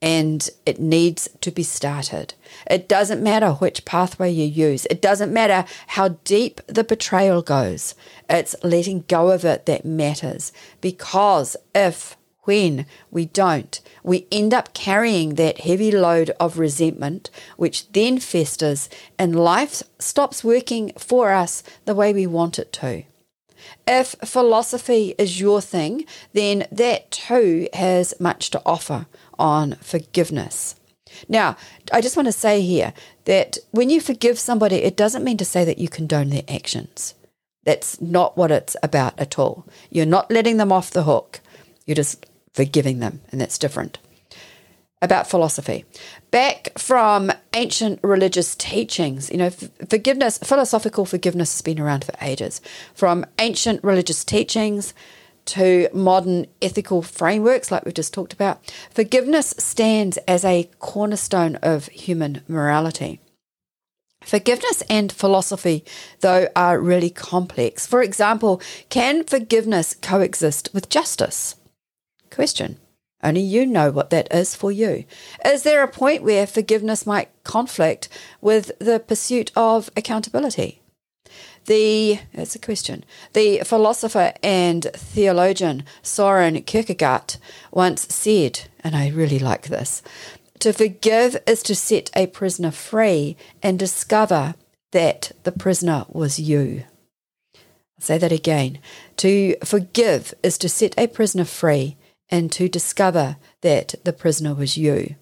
and 0.00 0.48
it 0.64 0.78
needs 0.78 1.28
to 1.40 1.50
be 1.50 1.62
started. 1.62 2.34
It 2.70 2.88
doesn't 2.88 3.22
matter 3.22 3.52
which 3.54 3.84
pathway 3.84 4.30
you 4.30 4.44
use, 4.44 4.86
it 4.86 5.02
doesn't 5.02 5.32
matter 5.32 5.64
how 5.88 6.08
deep 6.24 6.60
the 6.66 6.84
betrayal 6.84 7.42
goes. 7.42 7.94
It's 8.28 8.54
letting 8.62 9.04
go 9.08 9.30
of 9.30 9.44
it 9.44 9.66
that 9.66 9.84
matters 9.84 10.52
because 10.80 11.56
if 11.74 12.16
when 12.42 12.86
we 13.10 13.26
don't, 13.26 13.78
we 14.02 14.26
end 14.32 14.54
up 14.54 14.72
carrying 14.72 15.34
that 15.34 15.60
heavy 15.60 15.90
load 15.90 16.30
of 16.40 16.58
resentment, 16.58 17.28
which 17.58 17.92
then 17.92 18.18
festers, 18.18 18.88
and 19.18 19.38
life 19.38 19.82
stops 19.98 20.42
working 20.42 20.90
for 20.96 21.30
us 21.30 21.62
the 21.84 21.94
way 21.94 22.14
we 22.14 22.26
want 22.26 22.58
it 22.58 22.72
to. 22.72 23.04
If 23.86 24.14
philosophy 24.24 25.14
is 25.18 25.40
your 25.40 25.60
thing, 25.60 26.04
then 26.32 26.66
that 26.72 27.10
too 27.10 27.68
has 27.72 28.14
much 28.20 28.50
to 28.50 28.62
offer 28.64 29.06
on 29.38 29.76
forgiveness. 29.80 30.74
Now, 31.28 31.56
I 31.92 32.00
just 32.00 32.16
want 32.16 32.26
to 32.26 32.32
say 32.32 32.60
here 32.60 32.92
that 33.24 33.58
when 33.70 33.90
you 33.90 34.00
forgive 34.00 34.38
somebody, 34.38 34.76
it 34.76 34.96
doesn't 34.96 35.24
mean 35.24 35.38
to 35.38 35.44
say 35.44 35.64
that 35.64 35.78
you 35.78 35.88
condone 35.88 36.30
their 36.30 36.42
actions. 36.48 37.14
That's 37.64 38.00
not 38.00 38.36
what 38.36 38.50
it's 38.50 38.76
about 38.82 39.18
at 39.18 39.38
all. 39.38 39.66
You're 39.90 40.06
not 40.06 40.30
letting 40.30 40.56
them 40.56 40.72
off 40.72 40.90
the 40.90 41.02
hook, 41.04 41.40
you're 41.86 41.94
just 41.94 42.26
forgiving 42.54 43.00
them, 43.00 43.20
and 43.30 43.40
that's 43.40 43.58
different. 43.58 43.98
About 45.00 45.30
philosophy. 45.30 45.84
Back 46.32 46.76
from 46.76 47.30
ancient 47.54 48.00
religious 48.02 48.56
teachings, 48.56 49.30
you 49.30 49.36
know, 49.36 49.50
forgiveness, 49.50 50.38
philosophical 50.38 51.04
forgiveness 51.04 51.52
has 51.54 51.62
been 51.62 51.78
around 51.78 52.04
for 52.04 52.14
ages. 52.20 52.60
From 52.94 53.24
ancient 53.38 53.84
religious 53.84 54.24
teachings 54.24 54.94
to 55.46 55.88
modern 55.94 56.46
ethical 56.60 57.00
frameworks, 57.02 57.70
like 57.70 57.84
we've 57.84 57.94
just 57.94 58.12
talked 58.12 58.32
about, 58.32 58.60
forgiveness 58.90 59.54
stands 59.56 60.16
as 60.26 60.44
a 60.44 60.68
cornerstone 60.80 61.56
of 61.56 61.86
human 61.86 62.42
morality. 62.48 63.20
Forgiveness 64.24 64.82
and 64.90 65.12
philosophy, 65.12 65.84
though, 66.20 66.48
are 66.56 66.80
really 66.80 67.08
complex. 67.08 67.86
For 67.86 68.02
example, 68.02 68.60
can 68.88 69.22
forgiveness 69.22 69.94
coexist 69.94 70.70
with 70.74 70.88
justice? 70.88 71.54
Question. 72.30 72.78
Only 73.22 73.40
you 73.40 73.66
know 73.66 73.90
what 73.90 74.10
that 74.10 74.32
is 74.32 74.54
for 74.54 74.70
you. 74.70 75.04
Is 75.44 75.64
there 75.64 75.82
a 75.82 75.88
point 75.88 76.22
where 76.22 76.46
forgiveness 76.46 77.06
might 77.06 77.30
conflict 77.42 78.08
with 78.40 78.70
the 78.78 79.00
pursuit 79.00 79.50
of 79.56 79.90
accountability? 79.96 80.82
The 81.66 82.20
that's 82.32 82.54
a 82.54 82.58
question. 82.60 83.04
The 83.32 83.60
philosopher 83.64 84.32
and 84.42 84.84
theologian 84.94 85.84
Soren 86.00 86.62
Kierkegaard 86.62 87.36
once 87.72 88.06
said, 88.14 88.60
and 88.82 88.96
I 88.96 89.08
really 89.08 89.38
like 89.38 89.66
this: 89.66 90.00
"To 90.60 90.72
forgive 90.72 91.36
is 91.46 91.62
to 91.64 91.74
set 91.74 92.10
a 92.14 92.26
prisoner 92.26 92.70
free 92.70 93.36
and 93.62 93.78
discover 93.78 94.54
that 94.92 95.32
the 95.42 95.52
prisoner 95.52 96.06
was 96.08 96.38
you." 96.38 96.84
I'll 97.54 98.04
say 98.04 98.18
that 98.18 98.32
again. 98.32 98.78
To 99.18 99.56
forgive 99.64 100.32
is 100.42 100.56
to 100.58 100.68
set 100.68 100.94
a 100.96 101.08
prisoner 101.08 101.44
free 101.44 101.96
and 102.30 102.52
to 102.52 102.68
discover 102.68 103.36
that 103.62 103.94
the 104.04 104.12
prisoner 104.12 104.54
was 104.54 104.76
you. 104.76 105.16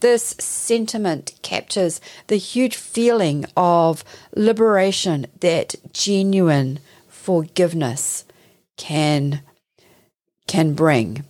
This 0.00 0.34
sentiment 0.38 1.32
captures 1.42 2.00
the 2.26 2.36
huge 2.36 2.76
feeling 2.76 3.46
of 3.56 4.04
liberation 4.34 5.26
that 5.40 5.74
genuine 5.92 6.80
forgiveness 7.08 8.24
can 8.76 9.40
can 10.46 10.74
bring. 10.74 11.24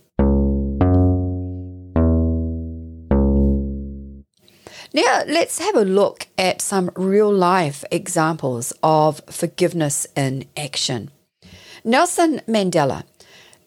Now, 4.93 5.23
let's 5.27 5.59
have 5.59 5.75
a 5.75 5.83
look 5.83 6.27
at 6.37 6.61
some 6.61 6.89
real 6.95 7.31
life 7.31 7.83
examples 7.91 8.71
of 8.81 9.21
forgiveness 9.29 10.07
in 10.15 10.45
action. 10.55 11.11
Nelson 11.83 12.41
Mandela 12.47 13.03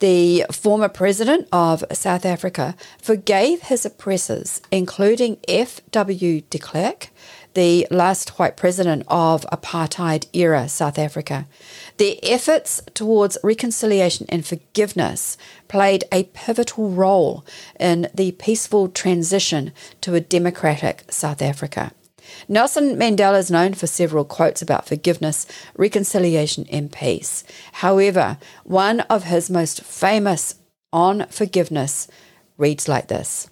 the 0.00 0.44
former 0.52 0.88
president 0.88 1.48
of 1.52 1.84
South 1.92 2.24
Africa 2.24 2.74
forgave 3.00 3.62
his 3.62 3.84
oppressors, 3.84 4.60
including 4.70 5.38
F.W. 5.48 6.42
de 6.42 6.58
Klerk, 6.58 7.10
the 7.54 7.86
last 7.90 8.38
white 8.38 8.56
president 8.56 9.02
of 9.08 9.44
apartheid 9.52 10.26
era 10.32 10.68
South 10.68 10.98
Africa. 10.98 11.46
Their 11.96 12.14
efforts 12.22 12.82
towards 12.94 13.38
reconciliation 13.42 14.26
and 14.28 14.46
forgiveness 14.46 15.36
played 15.66 16.04
a 16.12 16.24
pivotal 16.24 16.90
role 16.90 17.44
in 17.80 18.08
the 18.14 18.32
peaceful 18.32 18.88
transition 18.88 19.72
to 20.02 20.14
a 20.14 20.20
democratic 20.20 21.04
South 21.10 21.42
Africa. 21.42 21.92
Nelson 22.48 22.96
Mandela 22.96 23.38
is 23.38 23.50
known 23.50 23.74
for 23.74 23.86
several 23.86 24.24
quotes 24.24 24.62
about 24.62 24.86
forgiveness, 24.86 25.46
reconciliation, 25.76 26.66
and 26.70 26.92
peace. 26.92 27.44
However, 27.72 28.38
one 28.64 29.00
of 29.00 29.24
his 29.24 29.50
most 29.50 29.82
famous 29.82 30.54
on 30.92 31.26
forgiveness 31.28 32.08
reads 32.56 32.88
like 32.88 33.08
this 33.08 33.48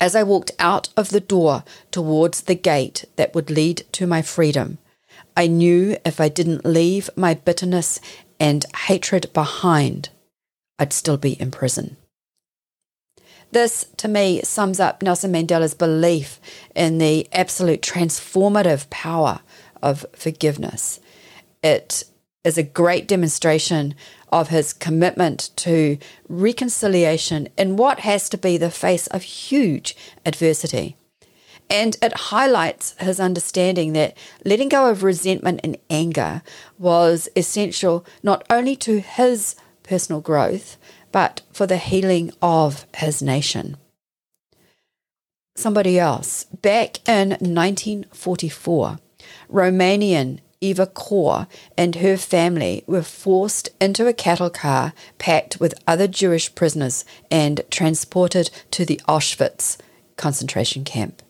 As 0.00 0.14
I 0.14 0.22
walked 0.22 0.52
out 0.58 0.88
of 0.96 1.10
the 1.10 1.20
door 1.20 1.64
towards 1.90 2.42
the 2.42 2.54
gate 2.54 3.04
that 3.16 3.34
would 3.34 3.50
lead 3.50 3.84
to 3.92 4.06
my 4.06 4.22
freedom, 4.22 4.78
I 5.36 5.46
knew 5.46 5.96
if 6.04 6.20
I 6.20 6.28
didn't 6.28 6.64
leave 6.64 7.10
my 7.16 7.34
bitterness 7.34 8.00
and 8.40 8.64
hatred 8.86 9.32
behind, 9.32 10.10
I'd 10.78 10.92
still 10.92 11.16
be 11.16 11.32
in 11.32 11.50
prison. 11.50 11.96
This, 13.50 13.86
to 13.96 14.08
me, 14.08 14.42
sums 14.42 14.78
up 14.78 15.02
Nelson 15.02 15.32
Mandela's 15.32 15.74
belief 15.74 16.38
in 16.74 16.98
the 16.98 17.26
absolute 17.32 17.80
transformative 17.80 18.88
power 18.90 19.40
of 19.82 20.04
forgiveness. 20.12 21.00
It 21.62 22.04
is 22.44 22.58
a 22.58 22.62
great 22.62 23.08
demonstration 23.08 23.94
of 24.30 24.48
his 24.48 24.72
commitment 24.72 25.50
to 25.56 25.98
reconciliation 26.28 27.48
in 27.56 27.76
what 27.76 28.00
has 28.00 28.28
to 28.28 28.38
be 28.38 28.56
the 28.56 28.70
face 28.70 29.06
of 29.08 29.22
huge 29.22 29.96
adversity. 30.26 30.96
And 31.70 31.96
it 32.00 32.16
highlights 32.16 32.94
his 32.98 33.20
understanding 33.20 33.92
that 33.94 34.16
letting 34.44 34.68
go 34.68 34.90
of 34.90 35.02
resentment 35.02 35.60
and 35.64 35.76
anger 35.90 36.42
was 36.78 37.28
essential 37.36 38.06
not 38.22 38.44
only 38.48 38.76
to 38.76 39.00
his 39.00 39.54
personal 39.82 40.20
growth, 40.20 40.76
but 41.12 41.42
for 41.52 41.66
the 41.66 41.76
healing 41.76 42.32
of 42.42 42.86
his 42.96 43.22
nation. 43.22 43.76
Somebody 45.56 45.98
else, 45.98 46.44
back 46.44 47.06
in 47.08 47.30
1944, 47.30 48.98
Romanian 49.50 50.38
Eva 50.60 50.86
Kor 50.86 51.46
and 51.76 51.96
her 51.96 52.16
family 52.16 52.84
were 52.86 53.02
forced 53.02 53.68
into 53.80 54.06
a 54.06 54.12
cattle 54.12 54.50
car 54.50 54.92
packed 55.18 55.60
with 55.60 55.80
other 55.86 56.08
Jewish 56.08 56.54
prisoners 56.54 57.04
and 57.30 57.60
transported 57.70 58.50
to 58.72 58.84
the 58.84 59.00
Auschwitz 59.08 59.78
concentration 60.16 60.84
camp. 60.84 61.22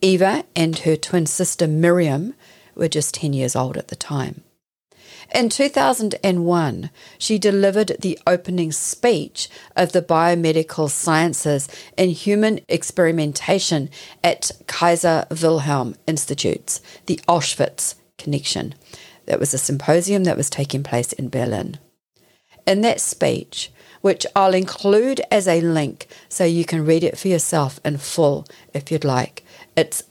Eva 0.00 0.44
and 0.54 0.78
her 0.80 0.96
twin 0.96 1.26
sister 1.26 1.66
Miriam 1.66 2.34
were 2.74 2.88
just 2.88 3.14
10 3.14 3.32
years 3.32 3.56
old 3.56 3.76
at 3.76 3.88
the 3.88 3.96
time. 3.96 4.42
In 5.34 5.48
2001, 5.48 6.90
she 7.18 7.38
delivered 7.38 7.96
the 8.00 8.18
opening 8.26 8.72
speech 8.72 9.48
of 9.74 9.92
the 9.92 10.02
Biomedical 10.02 10.88
Sciences 10.88 11.68
in 11.96 12.10
Human 12.10 12.60
Experimentation 12.68 13.90
at 14.22 14.50
Kaiser 14.66 15.26
Wilhelm 15.30 15.96
Institutes, 16.06 16.80
the 17.06 17.20
Auschwitz 17.28 17.96
Connection. 18.18 18.74
That 19.26 19.40
was 19.40 19.52
a 19.52 19.58
symposium 19.58 20.24
that 20.24 20.36
was 20.36 20.48
taking 20.48 20.82
place 20.82 21.12
in 21.12 21.28
Berlin. 21.28 21.78
In 22.66 22.80
that 22.82 23.00
speech, 23.00 23.72
which 24.00 24.24
I'll 24.36 24.54
include 24.54 25.20
as 25.32 25.48
a 25.48 25.60
link 25.60 26.06
so 26.28 26.44
you 26.44 26.64
can 26.64 26.86
read 26.86 27.02
it 27.02 27.18
for 27.18 27.28
yourself 27.28 27.80
in 27.84 27.98
full 27.98 28.46
if 28.72 28.92
you'd 28.92 29.04
like, 29.04 29.44
it's 29.76 30.04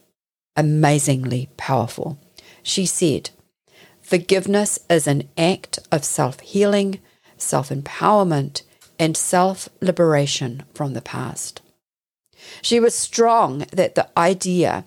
amazingly 0.58 1.50
powerful. 1.56 2.20
She 2.62 2.86
said, 2.86 3.30
Forgiveness 4.06 4.78
is 4.88 5.08
an 5.08 5.28
act 5.36 5.80
of 5.92 6.06
self 6.06 6.40
healing, 6.42 7.00
self 7.38 7.70
empowerment, 7.70 8.62
and 9.00 9.18
self 9.18 9.68
liberation 9.82 10.62
from 10.76 10.94
the 10.94 11.02
past. 11.02 11.64
She 12.62 12.80
was 12.80 12.94
strong 12.94 13.66
that 13.74 13.96
the 13.96 14.08
idea 14.16 14.86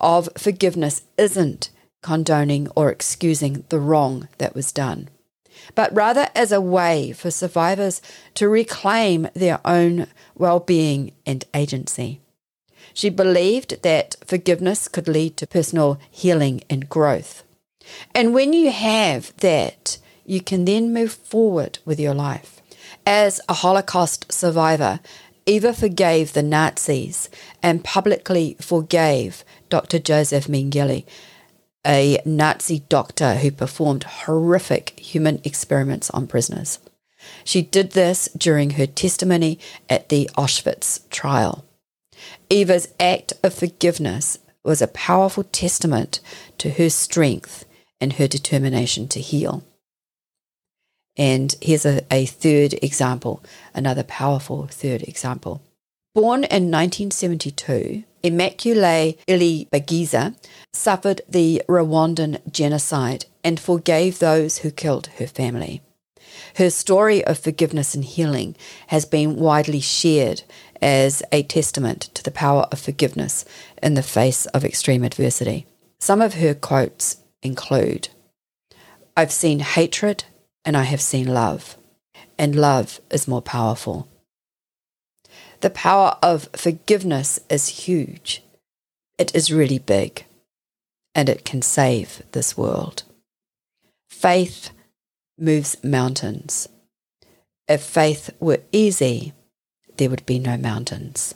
of 0.00 0.28
forgiveness 0.36 1.02
isn't 1.16 1.70
condoning 2.02 2.66
or 2.74 2.90
excusing 2.90 3.64
the 3.68 3.78
wrong 3.78 4.26
that 4.38 4.56
was 4.56 4.72
done. 4.72 5.08
but 5.76 5.94
rather 5.94 6.28
as 6.34 6.50
a 6.50 6.60
way 6.60 7.12
for 7.12 7.30
survivors 7.30 8.02
to 8.34 8.48
reclaim 8.48 9.28
their 9.34 9.60
own 9.64 10.08
well 10.34 10.58
being 10.58 11.12
and 11.24 11.44
agency. 11.54 12.20
She 12.92 13.08
believed 13.08 13.82
that 13.82 14.16
forgiveness 14.26 14.88
could 14.88 15.06
lead 15.06 15.36
to 15.36 15.46
personal 15.46 16.00
healing 16.10 16.62
and 16.68 16.88
growth. 16.88 17.44
And 18.14 18.34
when 18.34 18.52
you 18.52 18.70
have 18.70 19.34
that, 19.38 19.98
you 20.24 20.40
can 20.40 20.64
then 20.64 20.92
move 20.92 21.12
forward 21.12 21.78
with 21.84 21.98
your 21.98 22.14
life. 22.14 22.60
As 23.06 23.40
a 23.48 23.54
Holocaust 23.54 24.30
survivor, 24.32 25.00
Eva 25.46 25.72
forgave 25.72 26.34
the 26.34 26.42
Nazis 26.42 27.30
and 27.62 27.82
publicly 27.82 28.56
forgave 28.60 29.44
Dr. 29.70 29.98
Joseph 29.98 30.46
Mengele, 30.46 31.06
a 31.86 32.20
Nazi 32.26 32.80
doctor 32.90 33.36
who 33.36 33.50
performed 33.50 34.04
horrific 34.04 34.98
human 35.00 35.40
experiments 35.44 36.10
on 36.10 36.26
prisoners. 36.26 36.78
She 37.44 37.62
did 37.62 37.92
this 37.92 38.28
during 38.36 38.70
her 38.70 38.86
testimony 38.86 39.58
at 39.88 40.10
the 40.10 40.28
Auschwitz 40.36 41.08
trial. 41.08 41.64
Eva's 42.50 42.88
act 43.00 43.32
of 43.42 43.54
forgiveness 43.54 44.38
was 44.62 44.82
a 44.82 44.88
powerful 44.88 45.44
testament 45.44 46.20
to 46.58 46.70
her 46.70 46.90
strength 46.90 47.64
and 48.00 48.14
her 48.14 48.28
determination 48.28 49.08
to 49.08 49.20
heal. 49.20 49.62
And 51.16 51.54
here's 51.60 51.84
a, 51.84 52.02
a 52.12 52.26
third 52.26 52.74
example, 52.74 53.42
another 53.74 54.04
powerful 54.04 54.66
third 54.68 55.02
example. 55.02 55.60
Born 56.14 56.44
in 56.44 56.70
1972, 56.70 58.04
Immaculée 58.24 59.18
Ilibagiza 59.26 60.34
suffered 60.72 61.20
the 61.28 61.62
Rwandan 61.68 62.40
genocide 62.50 63.26
and 63.44 63.60
forgave 63.60 64.18
those 64.18 64.58
who 64.58 64.70
killed 64.70 65.08
her 65.18 65.26
family. 65.26 65.80
Her 66.56 66.70
story 66.70 67.24
of 67.24 67.38
forgiveness 67.38 67.94
and 67.94 68.04
healing 68.04 68.56
has 68.88 69.04
been 69.04 69.36
widely 69.36 69.80
shared 69.80 70.42
as 70.80 71.22
a 71.32 71.42
testament 71.42 72.02
to 72.14 72.22
the 72.22 72.30
power 72.30 72.68
of 72.70 72.78
forgiveness 72.78 73.44
in 73.82 73.94
the 73.94 74.02
face 74.02 74.46
of 74.46 74.64
extreme 74.64 75.04
adversity. 75.04 75.66
Some 76.00 76.20
of 76.20 76.34
her 76.34 76.54
quotes 76.54 77.16
include 77.42 78.08
I've 79.16 79.32
seen 79.32 79.60
hatred 79.60 80.24
and 80.64 80.76
I 80.76 80.84
have 80.84 81.00
seen 81.00 81.26
love, 81.26 81.76
and 82.38 82.54
love 82.54 83.00
is 83.10 83.26
more 83.26 83.42
powerful. 83.42 84.06
The 85.60 85.70
power 85.70 86.16
of 86.22 86.48
forgiveness 86.54 87.40
is 87.50 87.68
huge. 87.68 88.42
It 89.18 89.34
is 89.34 89.52
really 89.52 89.78
big, 89.78 90.24
and 91.14 91.28
it 91.28 91.44
can 91.44 91.62
save 91.62 92.22
this 92.30 92.56
world. 92.56 93.02
Faith 94.08 94.70
moves 95.36 95.82
mountains. 95.82 96.68
If 97.66 97.82
faith 97.82 98.30
were 98.38 98.60
easy, 98.70 99.32
there 99.96 100.10
would 100.10 100.26
be 100.26 100.38
no 100.38 100.56
mountains. 100.56 101.34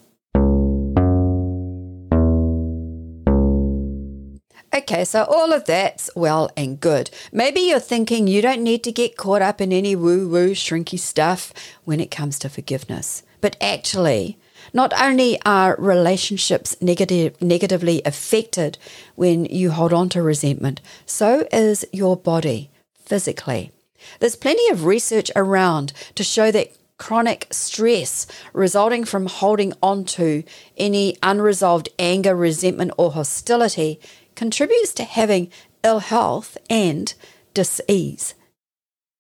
Okay, 4.75 5.05
so 5.05 5.25
all 5.25 5.53
of 5.53 5.67
that's 5.67 6.09
well 6.17 6.51
and 6.57 6.81
good. 6.81 7.11
Maybe 7.31 7.61
you're 7.61 7.79
thinking 7.79 8.27
you 8.27 8.41
don't 8.41 8.63
need 8.63 8.83
to 8.85 8.93
get 8.93 9.19
caught 9.19 9.43
up 9.43 9.61
in 9.61 9.71
any 9.71 9.95
woo 9.95 10.27
woo 10.27 10.53
shrinky 10.53 10.99
stuff 10.99 11.53
when 11.85 12.01
it 12.01 12.11
comes 12.11 12.39
to 12.39 12.49
forgiveness. 12.49 13.23
But 13.43 13.57
actually, 13.61 14.39
not 14.73 14.95
only 14.99 15.39
are 15.45 15.77
relationships 15.79 16.75
negative, 16.81 17.41
negatively 17.43 18.01
affected 18.07 18.79
when 19.15 19.45
you 19.45 19.73
hold 19.73 19.93
on 19.93 20.09
to 20.11 20.23
resentment, 20.23 20.81
so 21.05 21.47
is 21.53 21.85
your 21.93 22.17
body 22.17 22.71
physically. 22.95 23.73
There's 24.21 24.37
plenty 24.37 24.71
of 24.71 24.87
research 24.87 25.31
around 25.37 25.93
to 26.15 26.25
show 26.25 26.51
that 26.51 26.73
chronic 26.97 27.49
stress 27.51 28.27
resulting 28.53 29.05
from 29.05 29.27
holding 29.27 29.73
on 29.83 30.05
to 30.05 30.45
any 30.77 31.17
unresolved 31.23 31.89
anger, 31.99 32.35
resentment, 32.35 32.93
or 32.97 33.11
hostility 33.11 34.01
contributes 34.35 34.93
to 34.95 35.05
having 35.05 35.51
ill 35.85 36.01
health 36.01 36.57
and 36.71 37.15
disease. 37.55 38.35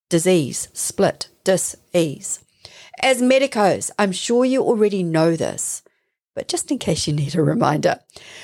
Disease, 0.08 0.68
split, 0.72 1.28
disease. 1.44 2.44
As 3.02 3.22
medicos, 3.22 3.90
I'm 3.98 4.12
sure 4.12 4.44
you 4.44 4.62
already 4.62 5.02
know 5.02 5.34
this, 5.34 5.82
but 6.34 6.48
just 6.48 6.70
in 6.70 6.78
case 6.78 7.06
you 7.06 7.12
need 7.12 7.34
a 7.34 7.42
reminder, 7.42 7.98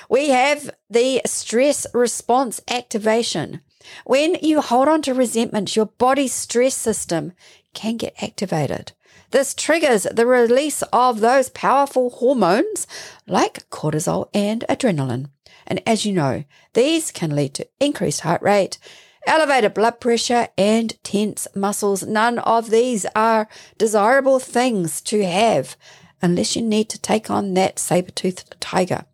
we 0.08 0.30
have 0.30 0.70
the 0.90 1.20
stress 1.26 1.86
response 1.94 2.60
activation. 2.68 3.60
When 4.04 4.36
you 4.42 4.60
hold 4.60 4.88
on 4.88 5.02
to 5.02 5.14
resentment, 5.14 5.76
your 5.76 5.86
body's 5.86 6.32
stress 6.32 6.74
system 6.74 7.32
can 7.74 7.96
get 7.96 8.22
activated. 8.22 8.92
This 9.30 9.54
triggers 9.54 10.04
the 10.04 10.26
release 10.26 10.82
of 10.92 11.20
those 11.20 11.50
powerful 11.50 12.10
hormones 12.10 12.86
like 13.26 13.68
cortisol 13.70 14.28
and 14.32 14.64
adrenaline. 14.68 15.30
And 15.68 15.82
as 15.86 16.04
you 16.04 16.12
know, 16.12 16.44
these 16.72 17.12
can 17.12 17.36
lead 17.36 17.54
to 17.54 17.68
increased 17.78 18.22
heart 18.22 18.42
rate, 18.42 18.78
elevated 19.26 19.74
blood 19.74 20.00
pressure, 20.00 20.48
and 20.56 21.00
tense 21.04 21.46
muscles. 21.54 22.02
None 22.02 22.38
of 22.40 22.70
these 22.70 23.06
are 23.14 23.48
desirable 23.76 24.40
things 24.40 25.00
to 25.02 25.24
have 25.24 25.76
unless 26.20 26.56
you 26.56 26.62
need 26.62 26.88
to 26.88 27.00
take 27.00 27.30
on 27.30 27.54
that 27.54 27.78
saber-toothed 27.78 28.60
tiger. 28.60 29.04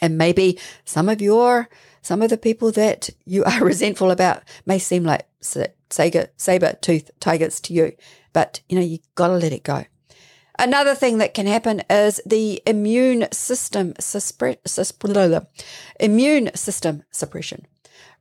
And 0.00 0.18
maybe 0.18 0.58
some 0.84 1.08
of 1.08 1.22
your 1.22 1.70
some 2.02 2.22
of 2.22 2.30
the 2.30 2.38
people 2.38 2.70
that 2.72 3.10
you 3.24 3.42
are 3.44 3.64
resentful 3.64 4.10
about 4.10 4.42
may 4.66 4.78
seem 4.78 5.04
like 5.04 5.26
saber-toothed 5.40 7.10
tigers 7.20 7.60
to 7.60 7.72
you, 7.72 7.92
but 8.32 8.60
you 8.68 8.76
know 8.76 8.84
you 8.84 8.98
got 9.14 9.28
to 9.28 9.34
let 9.34 9.52
it 9.52 9.62
go. 9.62 9.84
Another 10.58 10.94
thing 10.94 11.18
that 11.18 11.34
can 11.34 11.46
happen 11.46 11.82
is 11.90 12.20
the 12.24 12.62
immune 12.66 13.28
system 13.30 13.94
immune 16.00 16.50
system 16.54 17.02
suppression. 17.10 17.66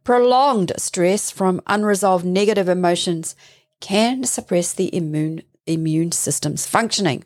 Prolonged 0.04 0.74
stress 0.78 1.32
from 1.32 1.62
unresolved 1.66 2.26
negative 2.26 2.70
emotions 2.70 3.36
can 3.80 4.24
suppress 4.24 4.74
the 4.74 4.94
immune 4.96 5.42
immune 5.66 6.12
system's 6.12 6.68
functioning. 6.68 7.24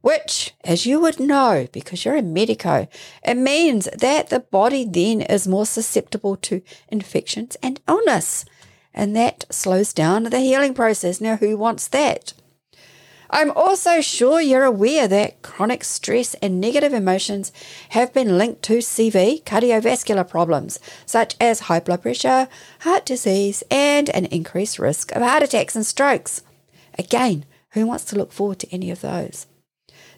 Which, 0.00 0.54
as 0.64 0.86
you 0.86 0.98
would 1.00 1.20
know, 1.20 1.68
because 1.72 2.04
you're 2.04 2.16
a 2.16 2.22
medico, 2.22 2.88
it 3.22 3.34
means 3.34 3.86
that 3.98 4.30
the 4.30 4.40
body 4.40 4.86
then 4.88 5.20
is 5.20 5.46
more 5.46 5.66
susceptible 5.66 6.36
to 6.36 6.62
infections 6.88 7.56
and 7.62 7.80
illness. 7.86 8.46
And 8.94 9.14
that 9.14 9.44
slows 9.50 9.92
down 9.92 10.24
the 10.24 10.40
healing 10.40 10.72
process. 10.72 11.20
Now, 11.20 11.36
who 11.36 11.58
wants 11.58 11.86
that? 11.88 12.32
I'm 13.32 13.52
also 13.52 14.00
sure 14.00 14.40
you're 14.40 14.64
aware 14.64 15.06
that 15.06 15.40
chronic 15.42 15.84
stress 15.84 16.34
and 16.42 16.60
negative 16.60 16.92
emotions 16.92 17.52
have 17.90 18.12
been 18.12 18.36
linked 18.36 18.62
to 18.64 18.78
CV, 18.78 19.44
cardiovascular 19.44 20.28
problems, 20.28 20.80
such 21.06 21.36
as 21.40 21.60
high 21.60 21.78
blood 21.78 22.02
pressure, 22.02 22.48
heart 22.80 23.06
disease, 23.06 23.62
and 23.70 24.10
an 24.10 24.26
increased 24.26 24.80
risk 24.80 25.12
of 25.12 25.22
heart 25.22 25.44
attacks 25.44 25.76
and 25.76 25.86
strokes. 25.86 26.42
Again, 26.98 27.44
who 27.70 27.86
wants 27.86 28.04
to 28.06 28.16
look 28.16 28.32
forward 28.32 28.58
to 28.60 28.74
any 28.74 28.90
of 28.90 29.00
those? 29.00 29.46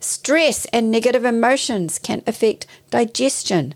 Stress 0.00 0.64
and 0.72 0.90
negative 0.90 1.26
emotions 1.26 1.98
can 1.98 2.22
affect 2.26 2.66
digestion, 2.90 3.74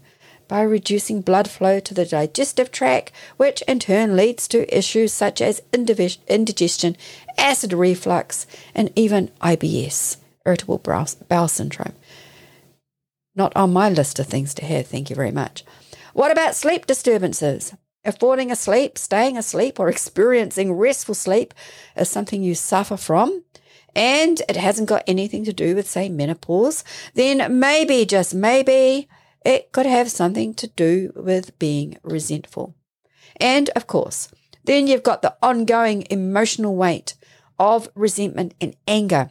by 0.49 0.63
reducing 0.63 1.21
blood 1.21 1.51
flow 1.51 1.81
to 1.81 1.95
the 1.95 2.05
digestive 2.05 2.71
tract, 2.71 3.13
which 3.37 3.63
in 3.63 3.79
turn 3.79 4.17
leads 4.17 4.47
to 4.49 4.77
issues 4.77 5.13
such 5.13 5.41
as 5.41 5.63
indigestion, 5.73 6.97
acid 7.39 7.73
reflux, 7.73 8.47
and 8.75 8.91
even 8.97 9.29
IBS, 9.41 10.17
irritable 10.45 10.79
bowel 10.79 11.49
syndrome. 11.49 11.95
Not 13.35 13.55
on 13.57 13.73
my 13.73 13.91
list 13.91 14.19
of 14.19 14.27
things 14.27 14.55
to 14.55 14.65
have, 14.65 14.87
thank 14.87 15.11
you 15.11 15.17
very 15.17 15.31
much. 15.31 15.65
What 16.15 16.33
about 16.33 16.55
sleep 16.55 16.87
disturbances? 16.87 17.75
If 18.05 18.19
falling 18.19 18.51
asleep, 18.51 18.97
staying 18.97 19.37
asleep, 19.37 19.79
or 19.79 19.89
experiencing 19.89 20.73
restful 20.73 21.15
sleep 21.15 21.53
is 21.97 22.09
something 22.09 22.43
you 22.43 22.55
suffer 22.55 22.97
from, 22.97 23.43
and 23.95 24.41
it 24.49 24.57
hasn't 24.57 24.89
got 24.89 25.05
anything 25.07 25.45
to 25.45 25.53
do 25.53 25.75
with, 25.75 25.89
say, 25.89 26.09
menopause, 26.09 26.85
then 27.15 27.59
maybe, 27.59 28.07
just 28.07 28.35
maybe, 28.35 29.09
it 29.45 29.73
could 29.73 29.87
have 29.87 30.11
something 30.11 30.55
to 30.55 30.69
do 30.69 31.13
with 31.17 31.59
being 31.59 31.99
resentful. 32.03 32.75
And 33.37 33.71
of 33.71 33.87
course, 33.87 34.29
then 34.65 34.87
you've 34.87 35.03
got 35.03 35.23
the 35.23 35.37
ongoing 35.43 36.07
emotional 36.11 36.77
weight 36.77 37.15
of 37.59 37.89
resentment 37.95 38.55
and 38.61 38.77
anger 38.87 39.31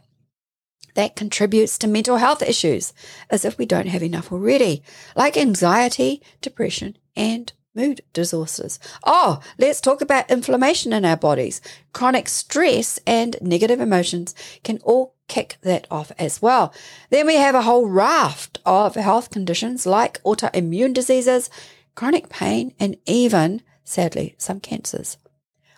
that 0.94 1.14
contributes 1.14 1.78
to 1.78 1.86
mental 1.86 2.16
health 2.16 2.42
issues, 2.42 2.92
as 3.30 3.44
if 3.44 3.58
we 3.58 3.66
don't 3.66 3.88
have 3.88 4.02
enough 4.02 4.32
already, 4.32 4.82
like 5.14 5.36
anxiety, 5.36 6.22
depression, 6.40 6.96
and 7.14 7.52
mood 7.74 8.00
disorders. 8.14 8.80
Oh, 9.04 9.40
let's 9.58 9.80
talk 9.80 10.00
about 10.00 10.30
inflammation 10.30 10.92
in 10.92 11.04
our 11.04 11.16
bodies. 11.16 11.60
Chronic 11.92 12.28
stress 12.28 12.98
and 13.06 13.36
negative 13.40 13.80
emotions 13.80 14.34
can 14.64 14.78
all 14.78 15.14
kick 15.28 15.58
that 15.62 15.86
off 15.90 16.10
as 16.18 16.40
well. 16.40 16.72
Then 17.10 17.26
we 17.26 17.36
have 17.36 17.54
a 17.54 17.62
whole 17.62 17.86
raft 17.86 18.58
of 18.64 18.94
health 18.94 19.30
conditions 19.30 19.84
like 19.84 20.22
autoimmune 20.22 20.94
diseases, 20.94 21.50
chronic 21.94 22.30
pain, 22.30 22.72
and 22.80 22.96
even, 23.04 23.62
sadly, 23.84 24.34
some 24.38 24.60
cancers. 24.60 25.18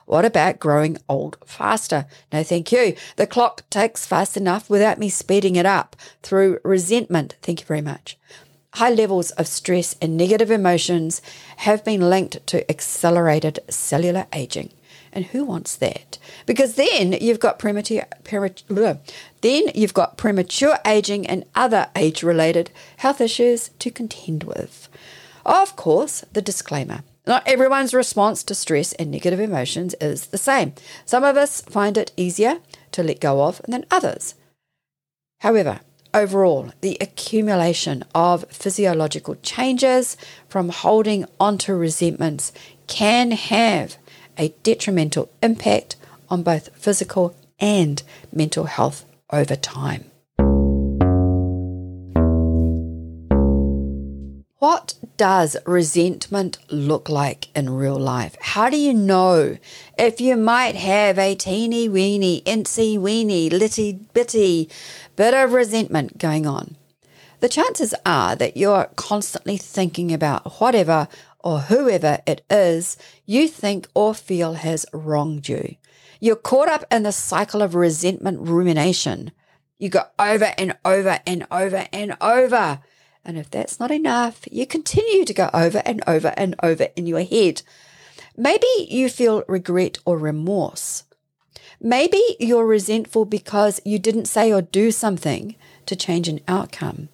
What 0.09 0.25
about 0.25 0.59
growing 0.59 0.97
old 1.07 1.37
faster? 1.45 2.07
No, 2.33 2.43
thank 2.43 2.73
you. 2.73 2.97
The 3.17 3.27
clock 3.27 3.69
ticks 3.69 4.07
fast 4.07 4.39
enough 4.39 4.71
without 4.71 4.99
me 4.99 5.11
speeding 5.11 5.55
it 5.55 5.67
up 5.67 5.97
through 6.23 6.61
resentment. 6.65 7.37
Thank 7.43 7.61
you 7.61 7.67
very 7.67 7.83
much. 7.83 8.17
High 8.73 8.89
levels 8.89 9.33
of 9.33 9.47
stress 9.47 9.97
and 10.01 10.17
negative 10.17 10.51
emotions 10.51 11.21
have 11.59 11.85
been 11.85 12.09
linked 12.09 12.47
to 12.47 12.71
accelerated 12.71 13.59
cellular 13.69 14.27
aging. 14.33 14.73
And 15.13 15.27
who 15.27 15.45
wants 15.45 15.77
that? 15.77 16.17
Because 16.47 16.77
then 16.77 17.13
you've 17.13 17.39
got 17.39 17.59
premature, 17.59 18.07
premature 18.25 19.01
then 19.43 19.65
you've 19.75 19.93
got 19.93 20.17
premature 20.17 20.79
aging 20.87 21.27
and 21.27 21.45
other 21.55 21.89
age-related 21.95 22.71
health 22.97 23.21
issues 23.21 23.69
to 23.79 23.91
contend 23.91 24.45
with. 24.45 24.89
Of 25.45 25.77
course, 25.77 26.25
the 26.33 26.41
disclaimer. 26.41 27.03
Not 27.29 27.47
everyone's 27.47 27.93
response 27.93 28.43
to 28.45 28.55
stress 28.55 28.95
and 28.95 29.11
negative 29.11 29.39
emotions 29.39 29.95
is 30.01 30.29
the 30.29 30.39
same. 30.39 30.73
Some 31.05 31.25
of 31.25 31.37
us 31.37 31.61
find 31.61 31.99
it 31.99 32.11
easier 32.17 32.61
to 32.93 33.03
let 33.03 33.21
go 33.21 33.43
of 33.43 33.61
than 33.69 33.85
others. 33.91 34.35
However, 35.41 35.81
overall, 36.15 36.73
the 36.81 36.97
accumulation 37.03 38.03
of 38.15 38.47
physiological 38.49 39.35
changes 39.43 40.17
from 40.49 40.71
holding 40.71 41.27
onto 41.39 41.75
resentments 41.75 42.51
can 42.87 43.33
have 43.33 43.99
a 44.39 44.55
detrimental 44.63 45.29
impact 45.43 45.97
on 46.31 46.43
both 46.43 46.75
physical 46.77 47.37
and 47.61 48.03
mental 48.33 48.65
health 48.65 49.05
over 49.31 49.55
time. 49.55 50.11
What 54.59 54.95
does 55.17 55.57
resentment 55.67 56.59
look 56.69 57.09
like 57.09 57.57
in 57.57 57.71
real 57.71 57.97
life? 57.97 58.37
How 58.41 58.69
do 58.69 58.77
you 58.77 58.93
know 58.93 59.57
if 59.97 60.21
you 60.21 60.37
might 60.37 60.75
have 60.75 61.17
a 61.17 61.37
teeny 61.37 61.89
weeny, 61.89 62.43
incy 62.43 62.99
weeny, 62.99 63.51
litty 63.51 63.93
bitty 63.93 64.69
bit 65.15 65.33
of 65.33 65.53
resentment 65.53 66.19
going 66.19 66.45
on? 66.45 66.77
The 67.39 67.49
chances 67.49 67.95
are 68.05 68.35
that 68.35 68.57
you're 68.57 68.91
constantly 68.97 69.59
thinking 69.59 70.13
about 70.13 70.61
whatever 70.61 71.07
or 71.39 71.61
whoever 71.61 72.19
it 72.27 72.45
is 72.51 72.97
you 73.27 73.47
think 73.47 73.87
or 73.95 74.13
feel 74.13 74.55
has 74.55 74.85
wronged 74.93 75.49
you. 75.49 75.77
You're 76.19 76.35
caught 76.35 76.69
up 76.69 76.85
in 76.91 77.05
the 77.05 77.13
cycle 77.13 77.63
of 77.63 77.77
resentment 77.77 78.41
rumination. 78.41 79.31
You 79.79 79.89
go 79.89 80.03
over 80.19 80.53
and 80.59 80.77
over 80.85 81.21
and 81.25 81.47
over 81.49 81.87
and 81.93 82.17
over 82.21 82.81
and 83.25 83.39
if 83.39 83.51
that's 83.51 83.79
not 83.79 83.91
enough, 83.91 84.43
you 84.51 84.67
continue 84.67 85.25
to 85.25 85.35
go 85.35 85.51
over 85.53 85.83
and 85.85 86.03
over 86.07 86.35
and 86.37 86.55
over 86.63 86.89
in 86.97 87.07
your 87.07 87.23
head. 87.23 87.63
Maybe 88.37 88.69
you 88.89 89.09
feel 89.09 89.45
regret 89.49 89.99
or 90.05 90.19
remorse. 90.19 91.05
Maybe 91.81 92.21
you're 92.41 92.67
resentful 92.67 93.25
because 93.25 93.81
you 93.85 93.99
didn't 93.99 94.27
say 94.27 94.53
or 94.53 94.63
do 94.63 94.91
something 94.91 95.57
to 95.87 95.97
change 95.97 96.29
an 96.29 96.41
outcome. 96.49 97.09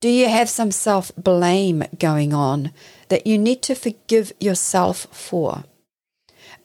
Do 0.00 0.08
you 0.08 0.28
have 0.28 0.48
some 0.48 0.70
self 0.70 1.10
blame 1.16 1.84
going 1.98 2.32
on 2.32 2.72
that 3.08 3.26
you 3.26 3.38
need 3.38 3.62
to 3.62 3.74
forgive 3.74 4.32
yourself 4.38 5.06
for? 5.10 5.64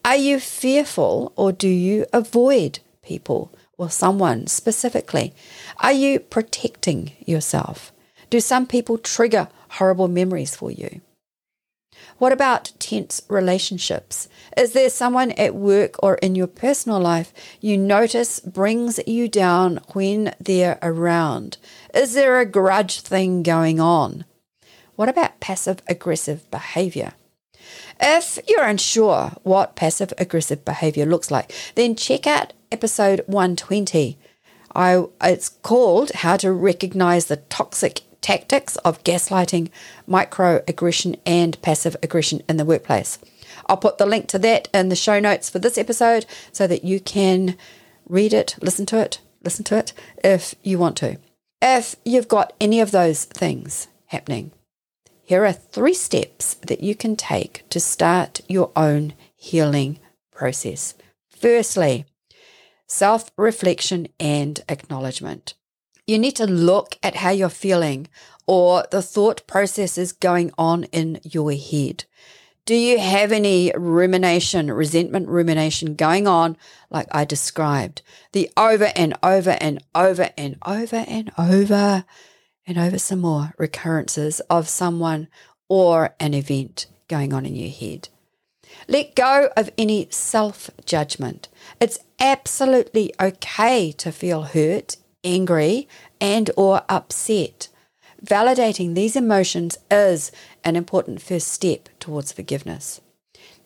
Are 0.04 0.16
you 0.16 0.38
fearful 0.38 1.32
or 1.34 1.50
do 1.50 1.68
you 1.68 2.06
avoid 2.12 2.80
people 3.02 3.52
or 3.78 3.90
someone 3.90 4.46
specifically? 4.46 5.34
Are 5.78 5.92
you 5.92 6.20
protecting 6.20 7.12
yourself? 7.26 7.92
Do 8.30 8.40
some 8.40 8.66
people 8.66 8.98
trigger 8.98 9.48
horrible 9.70 10.08
memories 10.08 10.56
for 10.56 10.70
you? 10.70 11.00
What 12.18 12.32
about 12.32 12.72
tense 12.78 13.22
relationships? 13.28 14.28
Is 14.56 14.72
there 14.72 14.90
someone 14.90 15.32
at 15.32 15.54
work 15.54 15.96
or 16.02 16.14
in 16.16 16.34
your 16.34 16.46
personal 16.46 17.00
life 17.00 17.32
you 17.60 17.76
notice 17.76 18.40
brings 18.40 19.00
you 19.06 19.28
down 19.28 19.80
when 19.92 20.34
they're 20.38 20.78
around? 20.82 21.56
Is 21.92 22.14
there 22.14 22.38
a 22.40 22.46
grudge 22.46 23.00
thing 23.00 23.42
going 23.42 23.80
on? 23.80 24.24
What 24.96 25.08
about 25.08 25.40
passive 25.40 25.82
aggressive 25.88 26.48
behavior? 26.50 27.14
If 28.00 28.38
you're 28.46 28.64
unsure 28.64 29.32
what 29.42 29.76
passive 29.76 30.12
aggressive 30.18 30.64
behavior 30.64 31.06
looks 31.06 31.30
like, 31.30 31.52
then 31.74 31.96
check 31.96 32.26
out 32.26 32.52
episode 32.70 33.22
120. 33.26 34.18
I, 34.74 35.04
it's 35.22 35.48
called 35.48 36.10
How 36.12 36.36
to 36.38 36.52
Recognize 36.52 37.26
the 37.26 37.36
Toxic 37.36 38.02
tactics 38.24 38.76
of 38.76 39.04
gaslighting, 39.04 39.68
microaggression, 40.08 41.18
and 41.26 41.60
passive 41.60 41.94
aggression 42.02 42.42
in 42.48 42.56
the 42.56 42.64
workplace. 42.64 43.18
I'll 43.66 43.76
put 43.76 43.98
the 43.98 44.06
link 44.06 44.28
to 44.28 44.38
that 44.38 44.66
in 44.72 44.88
the 44.88 44.96
show 44.96 45.20
notes 45.20 45.50
for 45.50 45.58
this 45.58 45.76
episode 45.76 46.24
so 46.50 46.66
that 46.66 46.84
you 46.84 47.00
can 47.00 47.54
read 48.08 48.32
it, 48.32 48.56
listen 48.62 48.86
to 48.86 48.98
it, 48.98 49.20
listen 49.42 49.62
to 49.66 49.76
it 49.76 49.92
if 50.24 50.54
you 50.62 50.78
want 50.78 50.96
to. 50.96 51.18
If 51.60 51.96
you've 52.02 52.26
got 52.26 52.54
any 52.58 52.80
of 52.80 52.92
those 52.92 53.26
things 53.26 53.88
happening, 54.06 54.52
here 55.20 55.44
are 55.44 55.52
three 55.52 55.94
steps 55.94 56.54
that 56.66 56.82
you 56.82 56.94
can 56.94 57.16
take 57.16 57.68
to 57.68 57.78
start 57.78 58.40
your 58.48 58.72
own 58.74 59.12
healing 59.36 59.98
process. 60.32 60.94
Firstly, 61.28 62.06
self 62.86 63.30
reflection 63.36 64.08
and 64.18 64.62
acknowledgement. 64.66 65.52
You 66.06 66.18
need 66.18 66.36
to 66.36 66.46
look 66.46 66.98
at 67.02 67.16
how 67.16 67.30
you're 67.30 67.48
feeling 67.48 68.08
or 68.46 68.84
the 68.90 69.02
thought 69.02 69.46
processes 69.46 70.12
going 70.12 70.52
on 70.58 70.84
in 70.84 71.20
your 71.22 71.52
head. 71.52 72.04
Do 72.66 72.74
you 72.74 72.98
have 72.98 73.32
any 73.32 73.72
rumination, 73.76 74.70
resentment 74.72 75.28
rumination 75.28 75.94
going 75.94 76.26
on 76.26 76.56
like 76.90 77.08
I 77.10 77.24
described? 77.24 78.02
The 78.32 78.50
over 78.56 78.90
and 78.96 79.14
over 79.22 79.56
and 79.60 79.82
over 79.94 80.30
and 80.36 80.56
over 80.64 81.04
and 81.06 81.30
over 81.38 82.04
and 82.66 82.78
over 82.78 82.98
some 82.98 83.20
more 83.20 83.52
recurrences 83.58 84.40
of 84.50 84.68
someone 84.68 85.28
or 85.68 86.14
an 86.20 86.32
event 86.32 86.86
going 87.08 87.34
on 87.34 87.44
in 87.44 87.54
your 87.54 87.70
head. 87.70 88.08
Let 88.88 89.14
go 89.14 89.50
of 89.56 89.70
any 89.76 90.08
self 90.10 90.70
judgment. 90.84 91.48
It's 91.80 91.98
absolutely 92.18 93.12
okay 93.20 93.92
to 93.92 94.10
feel 94.10 94.42
hurt 94.42 94.96
angry, 95.24 95.88
and 96.20 96.50
or 96.56 96.82
upset. 96.88 97.68
Validating 98.24 98.94
these 98.94 99.16
emotions 99.16 99.76
is 99.90 100.30
an 100.62 100.76
important 100.76 101.20
first 101.20 101.48
step 101.48 101.88
towards 101.98 102.32
forgiveness. 102.32 103.00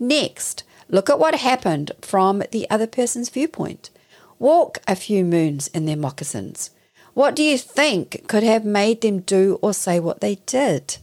Next, 0.00 0.64
look 0.88 1.10
at 1.10 1.18
what 1.18 1.34
happened 1.36 1.92
from 2.00 2.42
the 2.50 2.68
other 2.70 2.86
person's 2.86 3.28
viewpoint. 3.28 3.90
Walk 4.38 4.78
a 4.86 4.96
few 4.96 5.24
moons 5.24 5.68
in 5.68 5.86
their 5.86 5.96
moccasins. 5.96 6.70
What 7.14 7.34
do 7.34 7.42
you 7.42 7.58
think 7.58 8.26
could 8.28 8.44
have 8.44 8.64
made 8.64 9.00
them 9.00 9.20
do 9.20 9.58
or 9.60 9.74
say 9.74 9.98
what 9.98 10.20
they 10.20 10.36
did? 10.46 10.98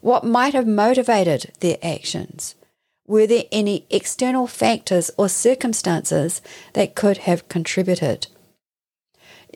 What 0.00 0.24
might 0.24 0.52
have 0.52 0.66
motivated 0.66 1.52
their 1.60 1.78
actions? 1.82 2.54
Were 3.06 3.26
there 3.26 3.44
any 3.50 3.86
external 3.90 4.46
factors 4.46 5.10
or 5.16 5.28
circumstances 5.28 6.42
that 6.74 6.94
could 6.94 7.18
have 7.18 7.48
contributed? 7.48 8.26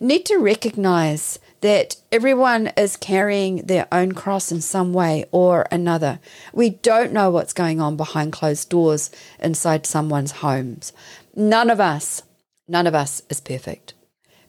Need 0.01 0.27
to 0.27 0.39
recognize 0.39 1.39
that 1.61 1.97
everyone 2.13 2.69
is 2.77 2.97
carrying 2.97 3.67
their 3.67 3.89
own 3.91 4.13
cross 4.13 4.53
in 4.53 4.61
some 4.61 4.93
way 4.93 5.25
or 5.31 5.67
another. 5.73 6.21
We 6.53 6.71
don't 6.71 7.13
know 7.13 7.31
what's 7.31 7.53
going 7.53 7.81
on 7.81 7.97
behind 7.97 8.33
closed 8.33 8.69
doors 8.69 9.11
inside 9.39 9.87
someone's 9.87 10.33
homes. 10.33 10.93
None 11.35 11.71
of 11.71 11.81
us, 11.81 12.23
none 12.69 12.87
of 12.87 12.95
us 12.95 13.23
is 13.31 13.41
perfect. 13.41 13.95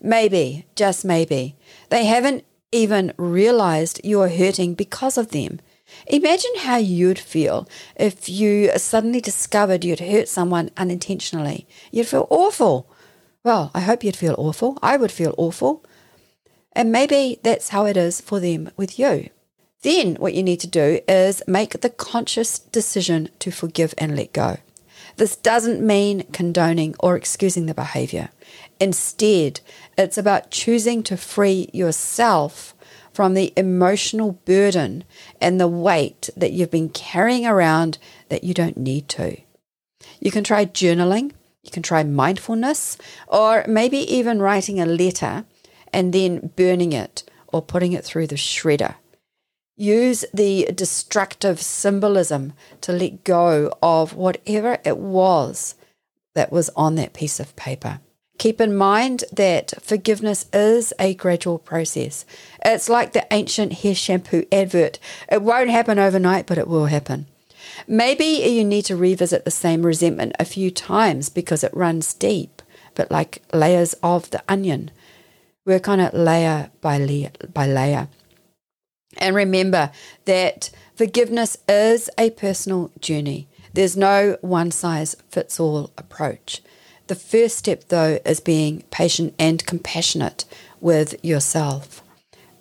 Maybe, 0.01 0.67
just 0.75 1.05
maybe, 1.05 1.55
they 1.89 2.05
haven't 2.05 2.43
even 2.71 3.13
realized 3.17 4.01
you're 4.03 4.29
hurting 4.29 4.73
because 4.73 5.17
of 5.17 5.31
them. 5.31 5.59
Imagine 6.07 6.51
how 6.57 6.77
you'd 6.77 7.19
feel 7.19 7.67
if 7.95 8.27
you 8.27 8.71
suddenly 8.77 9.21
discovered 9.21 9.85
you'd 9.85 10.01
hurt 10.01 10.27
someone 10.27 10.69
unintentionally. 10.77 11.65
You'd 11.91 12.07
feel 12.07 12.27
awful. 12.29 12.89
Well, 13.47 13.71
I 13.73 13.79
hope 13.79 14.03
you'd 14.03 14.17
feel 14.17 14.35
awful. 14.37 14.77
I 14.83 14.97
would 14.97 15.09
feel 15.09 15.33
awful. 15.37 15.81
And 16.73 16.91
maybe 16.91 17.39
that's 17.43 17.69
how 17.69 17.85
it 17.85 17.95
is 17.95 18.19
for 18.19 18.41
them 18.41 18.71
with 18.75 18.99
you. 18.99 19.29
Then 19.83 20.15
what 20.15 20.33
you 20.33 20.43
need 20.43 20.59
to 20.59 20.67
do 20.67 20.99
is 21.07 21.41
make 21.47 21.79
the 21.79 21.89
conscious 21.89 22.59
decision 22.59 23.29
to 23.39 23.49
forgive 23.49 23.93
and 23.97 24.17
let 24.17 24.33
go. 24.33 24.57
This 25.15 25.37
doesn't 25.37 25.79
mean 25.79 26.25
condoning 26.33 26.93
or 26.99 27.15
excusing 27.15 27.67
the 27.67 27.73
behavior. 27.73 28.31
Instead, 28.81 29.61
it's 29.97 30.17
about 30.17 30.51
choosing 30.51 31.01
to 31.03 31.15
free 31.15 31.69
yourself 31.71 32.75
from 33.13 33.33
the 33.33 33.53
emotional 33.55 34.33
burden 34.43 35.05
and 35.39 35.57
the 35.57 35.69
weight 35.69 36.29
that 36.35 36.51
you've 36.51 36.71
been 36.71 36.89
carrying 36.89 37.47
around 37.47 37.97
that 38.27 38.43
you 38.43 38.53
don't 38.53 38.75
need 38.75 39.07
to. 39.07 39.37
You 40.19 40.31
can 40.31 40.43
try 40.43 40.65
journaling 40.65 41.31
you 41.67 41.71
can 41.71 41.83
try 41.83 42.03
mindfulness 42.03 42.97
or 43.27 43.63
maybe 43.67 43.99
even 43.99 44.41
writing 44.41 44.79
a 44.79 44.85
letter 44.85 45.45
and 45.93 46.13
then 46.13 46.51
burning 46.55 46.93
it 46.93 47.23
or 47.47 47.61
putting 47.61 47.93
it 47.93 48.03
through 48.03 48.27
the 48.27 48.35
shredder. 48.35 48.95
Use 49.75 50.25
the 50.33 50.69
destructive 50.73 51.61
symbolism 51.61 52.53
to 52.81 52.91
let 52.91 53.23
go 53.23 53.71
of 53.83 54.15
whatever 54.15 54.79
it 54.83 54.97
was 54.97 55.75
that 56.33 56.51
was 56.51 56.69
on 56.75 56.95
that 56.95 57.13
piece 57.13 57.39
of 57.39 57.55
paper. 57.55 57.99
Keep 58.37 58.61
in 58.61 58.75
mind 58.75 59.23
that 59.31 59.73
forgiveness 59.81 60.45
is 60.53 60.93
a 60.99 61.15
gradual 61.15 61.57
process. 61.57 62.25
It's 62.63 62.89
like 62.89 63.13
the 63.13 63.25
ancient 63.31 63.73
hair 63.73 63.95
shampoo 63.95 64.45
advert. 64.51 64.99
It 65.31 65.41
won't 65.41 65.69
happen 65.69 65.97
overnight, 65.97 66.45
but 66.45 66.57
it 66.57 66.67
will 66.67 66.85
happen. 66.85 67.27
Maybe 67.87 68.25
you 68.25 68.63
need 68.63 68.85
to 68.85 68.95
revisit 68.95 69.45
the 69.45 69.51
same 69.51 69.85
resentment 69.85 70.33
a 70.39 70.45
few 70.45 70.71
times 70.71 71.29
because 71.29 71.63
it 71.63 71.73
runs 71.73 72.13
deep, 72.13 72.61
but 72.95 73.11
like 73.11 73.41
layers 73.53 73.93
of 74.03 74.29
the 74.29 74.43
onion. 74.47 74.91
Work 75.65 75.87
on 75.87 75.99
it 75.99 76.13
layer 76.13 76.71
by 76.81 76.97
layer 76.97 77.31
by 77.53 77.67
layer. 77.67 78.07
And 79.17 79.35
remember 79.35 79.91
that 80.25 80.69
forgiveness 80.95 81.57
is 81.67 82.09
a 82.17 82.29
personal 82.31 82.91
journey. 82.99 83.47
There's 83.73 83.97
no 83.97 84.37
one 84.41 84.71
size 84.71 85.15
fits 85.29 85.59
all 85.59 85.91
approach. 85.97 86.61
The 87.07 87.15
first 87.15 87.57
step, 87.57 87.85
though, 87.87 88.19
is 88.25 88.39
being 88.39 88.83
patient 88.91 89.33
and 89.39 89.65
compassionate 89.65 90.45
with 90.81 91.23
yourself. 91.23 92.03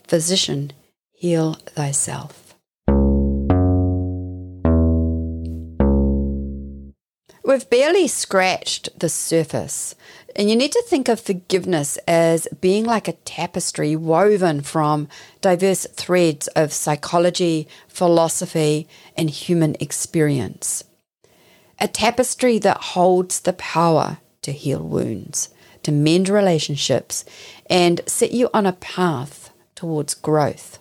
Physician, 0.06 0.72
heal 1.12 1.54
thyself. 1.54 2.45
We've 7.46 7.70
barely 7.70 8.08
scratched 8.08 8.98
the 8.98 9.08
surface. 9.08 9.94
And 10.34 10.50
you 10.50 10.56
need 10.56 10.72
to 10.72 10.82
think 10.82 11.08
of 11.08 11.20
forgiveness 11.20 11.96
as 12.08 12.48
being 12.60 12.84
like 12.84 13.06
a 13.06 13.12
tapestry 13.12 13.94
woven 13.94 14.62
from 14.62 15.06
diverse 15.40 15.86
threads 15.92 16.48
of 16.48 16.72
psychology, 16.72 17.68
philosophy, 17.86 18.88
and 19.16 19.30
human 19.30 19.76
experience. 19.78 20.82
A 21.78 21.86
tapestry 21.86 22.58
that 22.58 22.78
holds 22.78 23.38
the 23.38 23.52
power 23.52 24.18
to 24.42 24.50
heal 24.50 24.82
wounds, 24.82 25.50
to 25.84 25.92
mend 25.92 26.28
relationships, 26.28 27.24
and 27.70 28.00
set 28.08 28.32
you 28.32 28.50
on 28.52 28.66
a 28.66 28.72
path 28.72 29.50
towards 29.76 30.14
growth. 30.14 30.80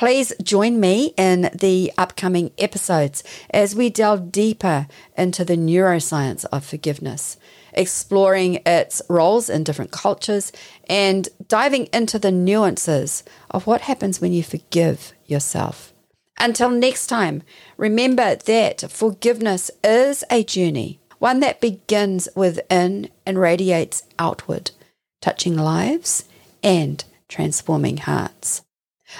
Please 0.00 0.32
join 0.42 0.80
me 0.80 1.12
in 1.18 1.50
the 1.52 1.92
upcoming 1.98 2.52
episodes 2.56 3.22
as 3.50 3.74
we 3.76 3.90
delve 3.90 4.32
deeper 4.32 4.86
into 5.14 5.44
the 5.44 5.58
neuroscience 5.58 6.46
of 6.46 6.64
forgiveness, 6.64 7.36
exploring 7.74 8.62
its 8.64 9.02
roles 9.10 9.50
in 9.50 9.62
different 9.62 9.90
cultures 9.90 10.52
and 10.88 11.28
diving 11.48 11.84
into 11.92 12.18
the 12.18 12.30
nuances 12.30 13.24
of 13.50 13.66
what 13.66 13.82
happens 13.82 14.22
when 14.22 14.32
you 14.32 14.42
forgive 14.42 15.12
yourself. 15.26 15.92
Until 16.38 16.70
next 16.70 17.08
time, 17.08 17.42
remember 17.76 18.36
that 18.36 18.90
forgiveness 18.90 19.70
is 19.84 20.24
a 20.30 20.42
journey, 20.44 20.98
one 21.18 21.40
that 21.40 21.60
begins 21.60 22.26
within 22.34 23.10
and 23.26 23.38
radiates 23.38 24.04
outward, 24.18 24.70
touching 25.20 25.58
lives 25.58 26.24
and 26.62 27.04
transforming 27.28 27.98
hearts. 27.98 28.62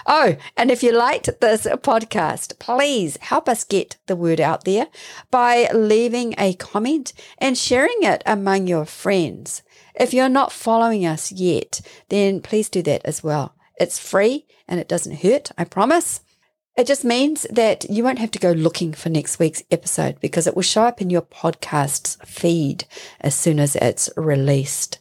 Oh, 0.07 0.37
and 0.57 0.71
if 0.71 0.83
you 0.83 0.93
liked 0.93 1.41
this 1.41 1.67
podcast, 1.67 2.59
please 2.59 3.17
help 3.21 3.49
us 3.49 3.65
get 3.65 3.99
the 4.07 4.17
word 4.17 4.41
out 4.41 4.65
there 4.65 4.89
by 5.31 5.69
leaving 5.73 6.35
a 6.39 6.55
comment 6.55 7.13
and 7.39 7.57
sharing 7.57 8.03
it 8.03 8.23
among 8.27 8.67
your 8.67 8.85
friends. 8.85 9.63
If 9.95 10.15
you're 10.15 10.29
not 10.29 10.53
following 10.53 11.05
us 11.05 11.33
yet, 11.33 11.81
then 12.09 12.41
please 12.41 12.69
do 12.69 12.83
that 12.83 13.03
as 13.05 13.23
well. 13.23 13.55
It's 13.79 13.99
free 13.99 14.47
and 14.69 14.79
it 14.81 14.89
doesn't 14.89 15.23
hurt, 15.23 15.51
I 15.59 15.65
promise. 15.65 16.21
It 16.77 16.87
just 16.87 17.05
means 17.05 17.47
that 17.51 17.91
you 17.91 18.05
won't 18.05 18.21
have 18.21 18.31
to 18.31 18.39
go 18.39 18.53
looking 18.53 18.93
for 18.93 19.09
next 19.09 19.39
week's 19.39 19.63
episode 19.71 20.21
because 20.21 20.47
it 20.47 20.55
will 20.55 20.63
show 20.63 20.85
up 20.85 21.03
in 21.03 21.11
your 21.11 21.23
podcast's 21.23 22.17
feed 22.25 22.85
as 23.21 23.35
soon 23.35 23.59
as 23.59 23.77
it's 23.77 24.09
released 24.17 24.99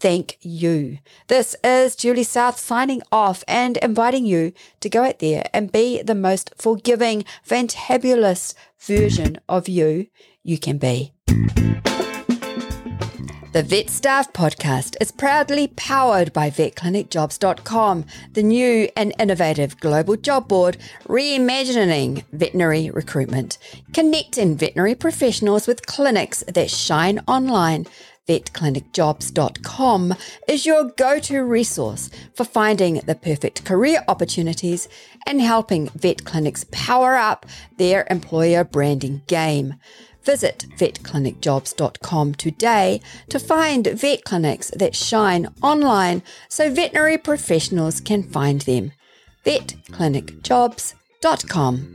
thank 0.00 0.38
you. 0.40 0.98
This 1.26 1.56
is 1.62 1.96
Julie 1.96 2.22
South 2.24 2.58
signing 2.58 3.02
off 3.10 3.44
and 3.46 3.76
inviting 3.78 4.26
you 4.26 4.52
to 4.80 4.88
go 4.88 5.04
out 5.04 5.18
there 5.18 5.48
and 5.52 5.72
be 5.72 6.02
the 6.02 6.14
most 6.14 6.52
forgiving, 6.56 7.24
fantabulous 7.46 8.54
version 8.78 9.38
of 9.48 9.68
you 9.68 10.08
you 10.42 10.58
can 10.58 10.78
be. 10.78 11.12
The 13.50 13.62
VetStaff 13.62 14.32
Podcast 14.34 14.94
is 15.00 15.10
proudly 15.10 15.68
powered 15.68 16.34
by 16.34 16.50
VetClinicJobs.com, 16.50 18.04
the 18.34 18.42
new 18.42 18.88
and 18.94 19.14
innovative 19.18 19.80
global 19.80 20.16
job 20.16 20.48
board 20.48 20.76
reimagining 21.08 22.24
veterinary 22.30 22.90
recruitment, 22.90 23.56
connecting 23.94 24.56
veterinary 24.56 24.94
professionals 24.94 25.66
with 25.66 25.86
clinics 25.86 26.44
that 26.46 26.70
shine 26.70 27.20
online 27.26 27.86
vetclinicjobs.com 28.28 30.14
is 30.46 30.66
your 30.66 30.84
go 30.84 31.18
to 31.18 31.42
resource 31.42 32.10
for 32.34 32.44
finding 32.44 32.96
the 33.06 33.14
perfect 33.14 33.64
career 33.64 34.04
opportunities 34.06 34.86
and 35.26 35.40
helping 35.40 35.88
vet 35.88 36.24
clinics 36.24 36.66
power 36.70 37.16
up 37.16 37.46
their 37.78 38.06
employer 38.10 38.64
branding 38.64 39.22
game. 39.26 39.76
Visit 40.22 40.66
vetclinicjobs.com 40.76 42.34
today 42.34 43.00
to 43.30 43.38
find 43.38 43.86
vet 43.86 44.24
clinics 44.24 44.70
that 44.76 44.94
shine 44.94 45.48
online 45.62 46.22
so 46.48 46.70
veterinary 46.70 47.16
professionals 47.16 47.98
can 48.00 48.22
find 48.22 48.60
them. 48.62 48.92
vetclinicjobs.com. 49.46 51.94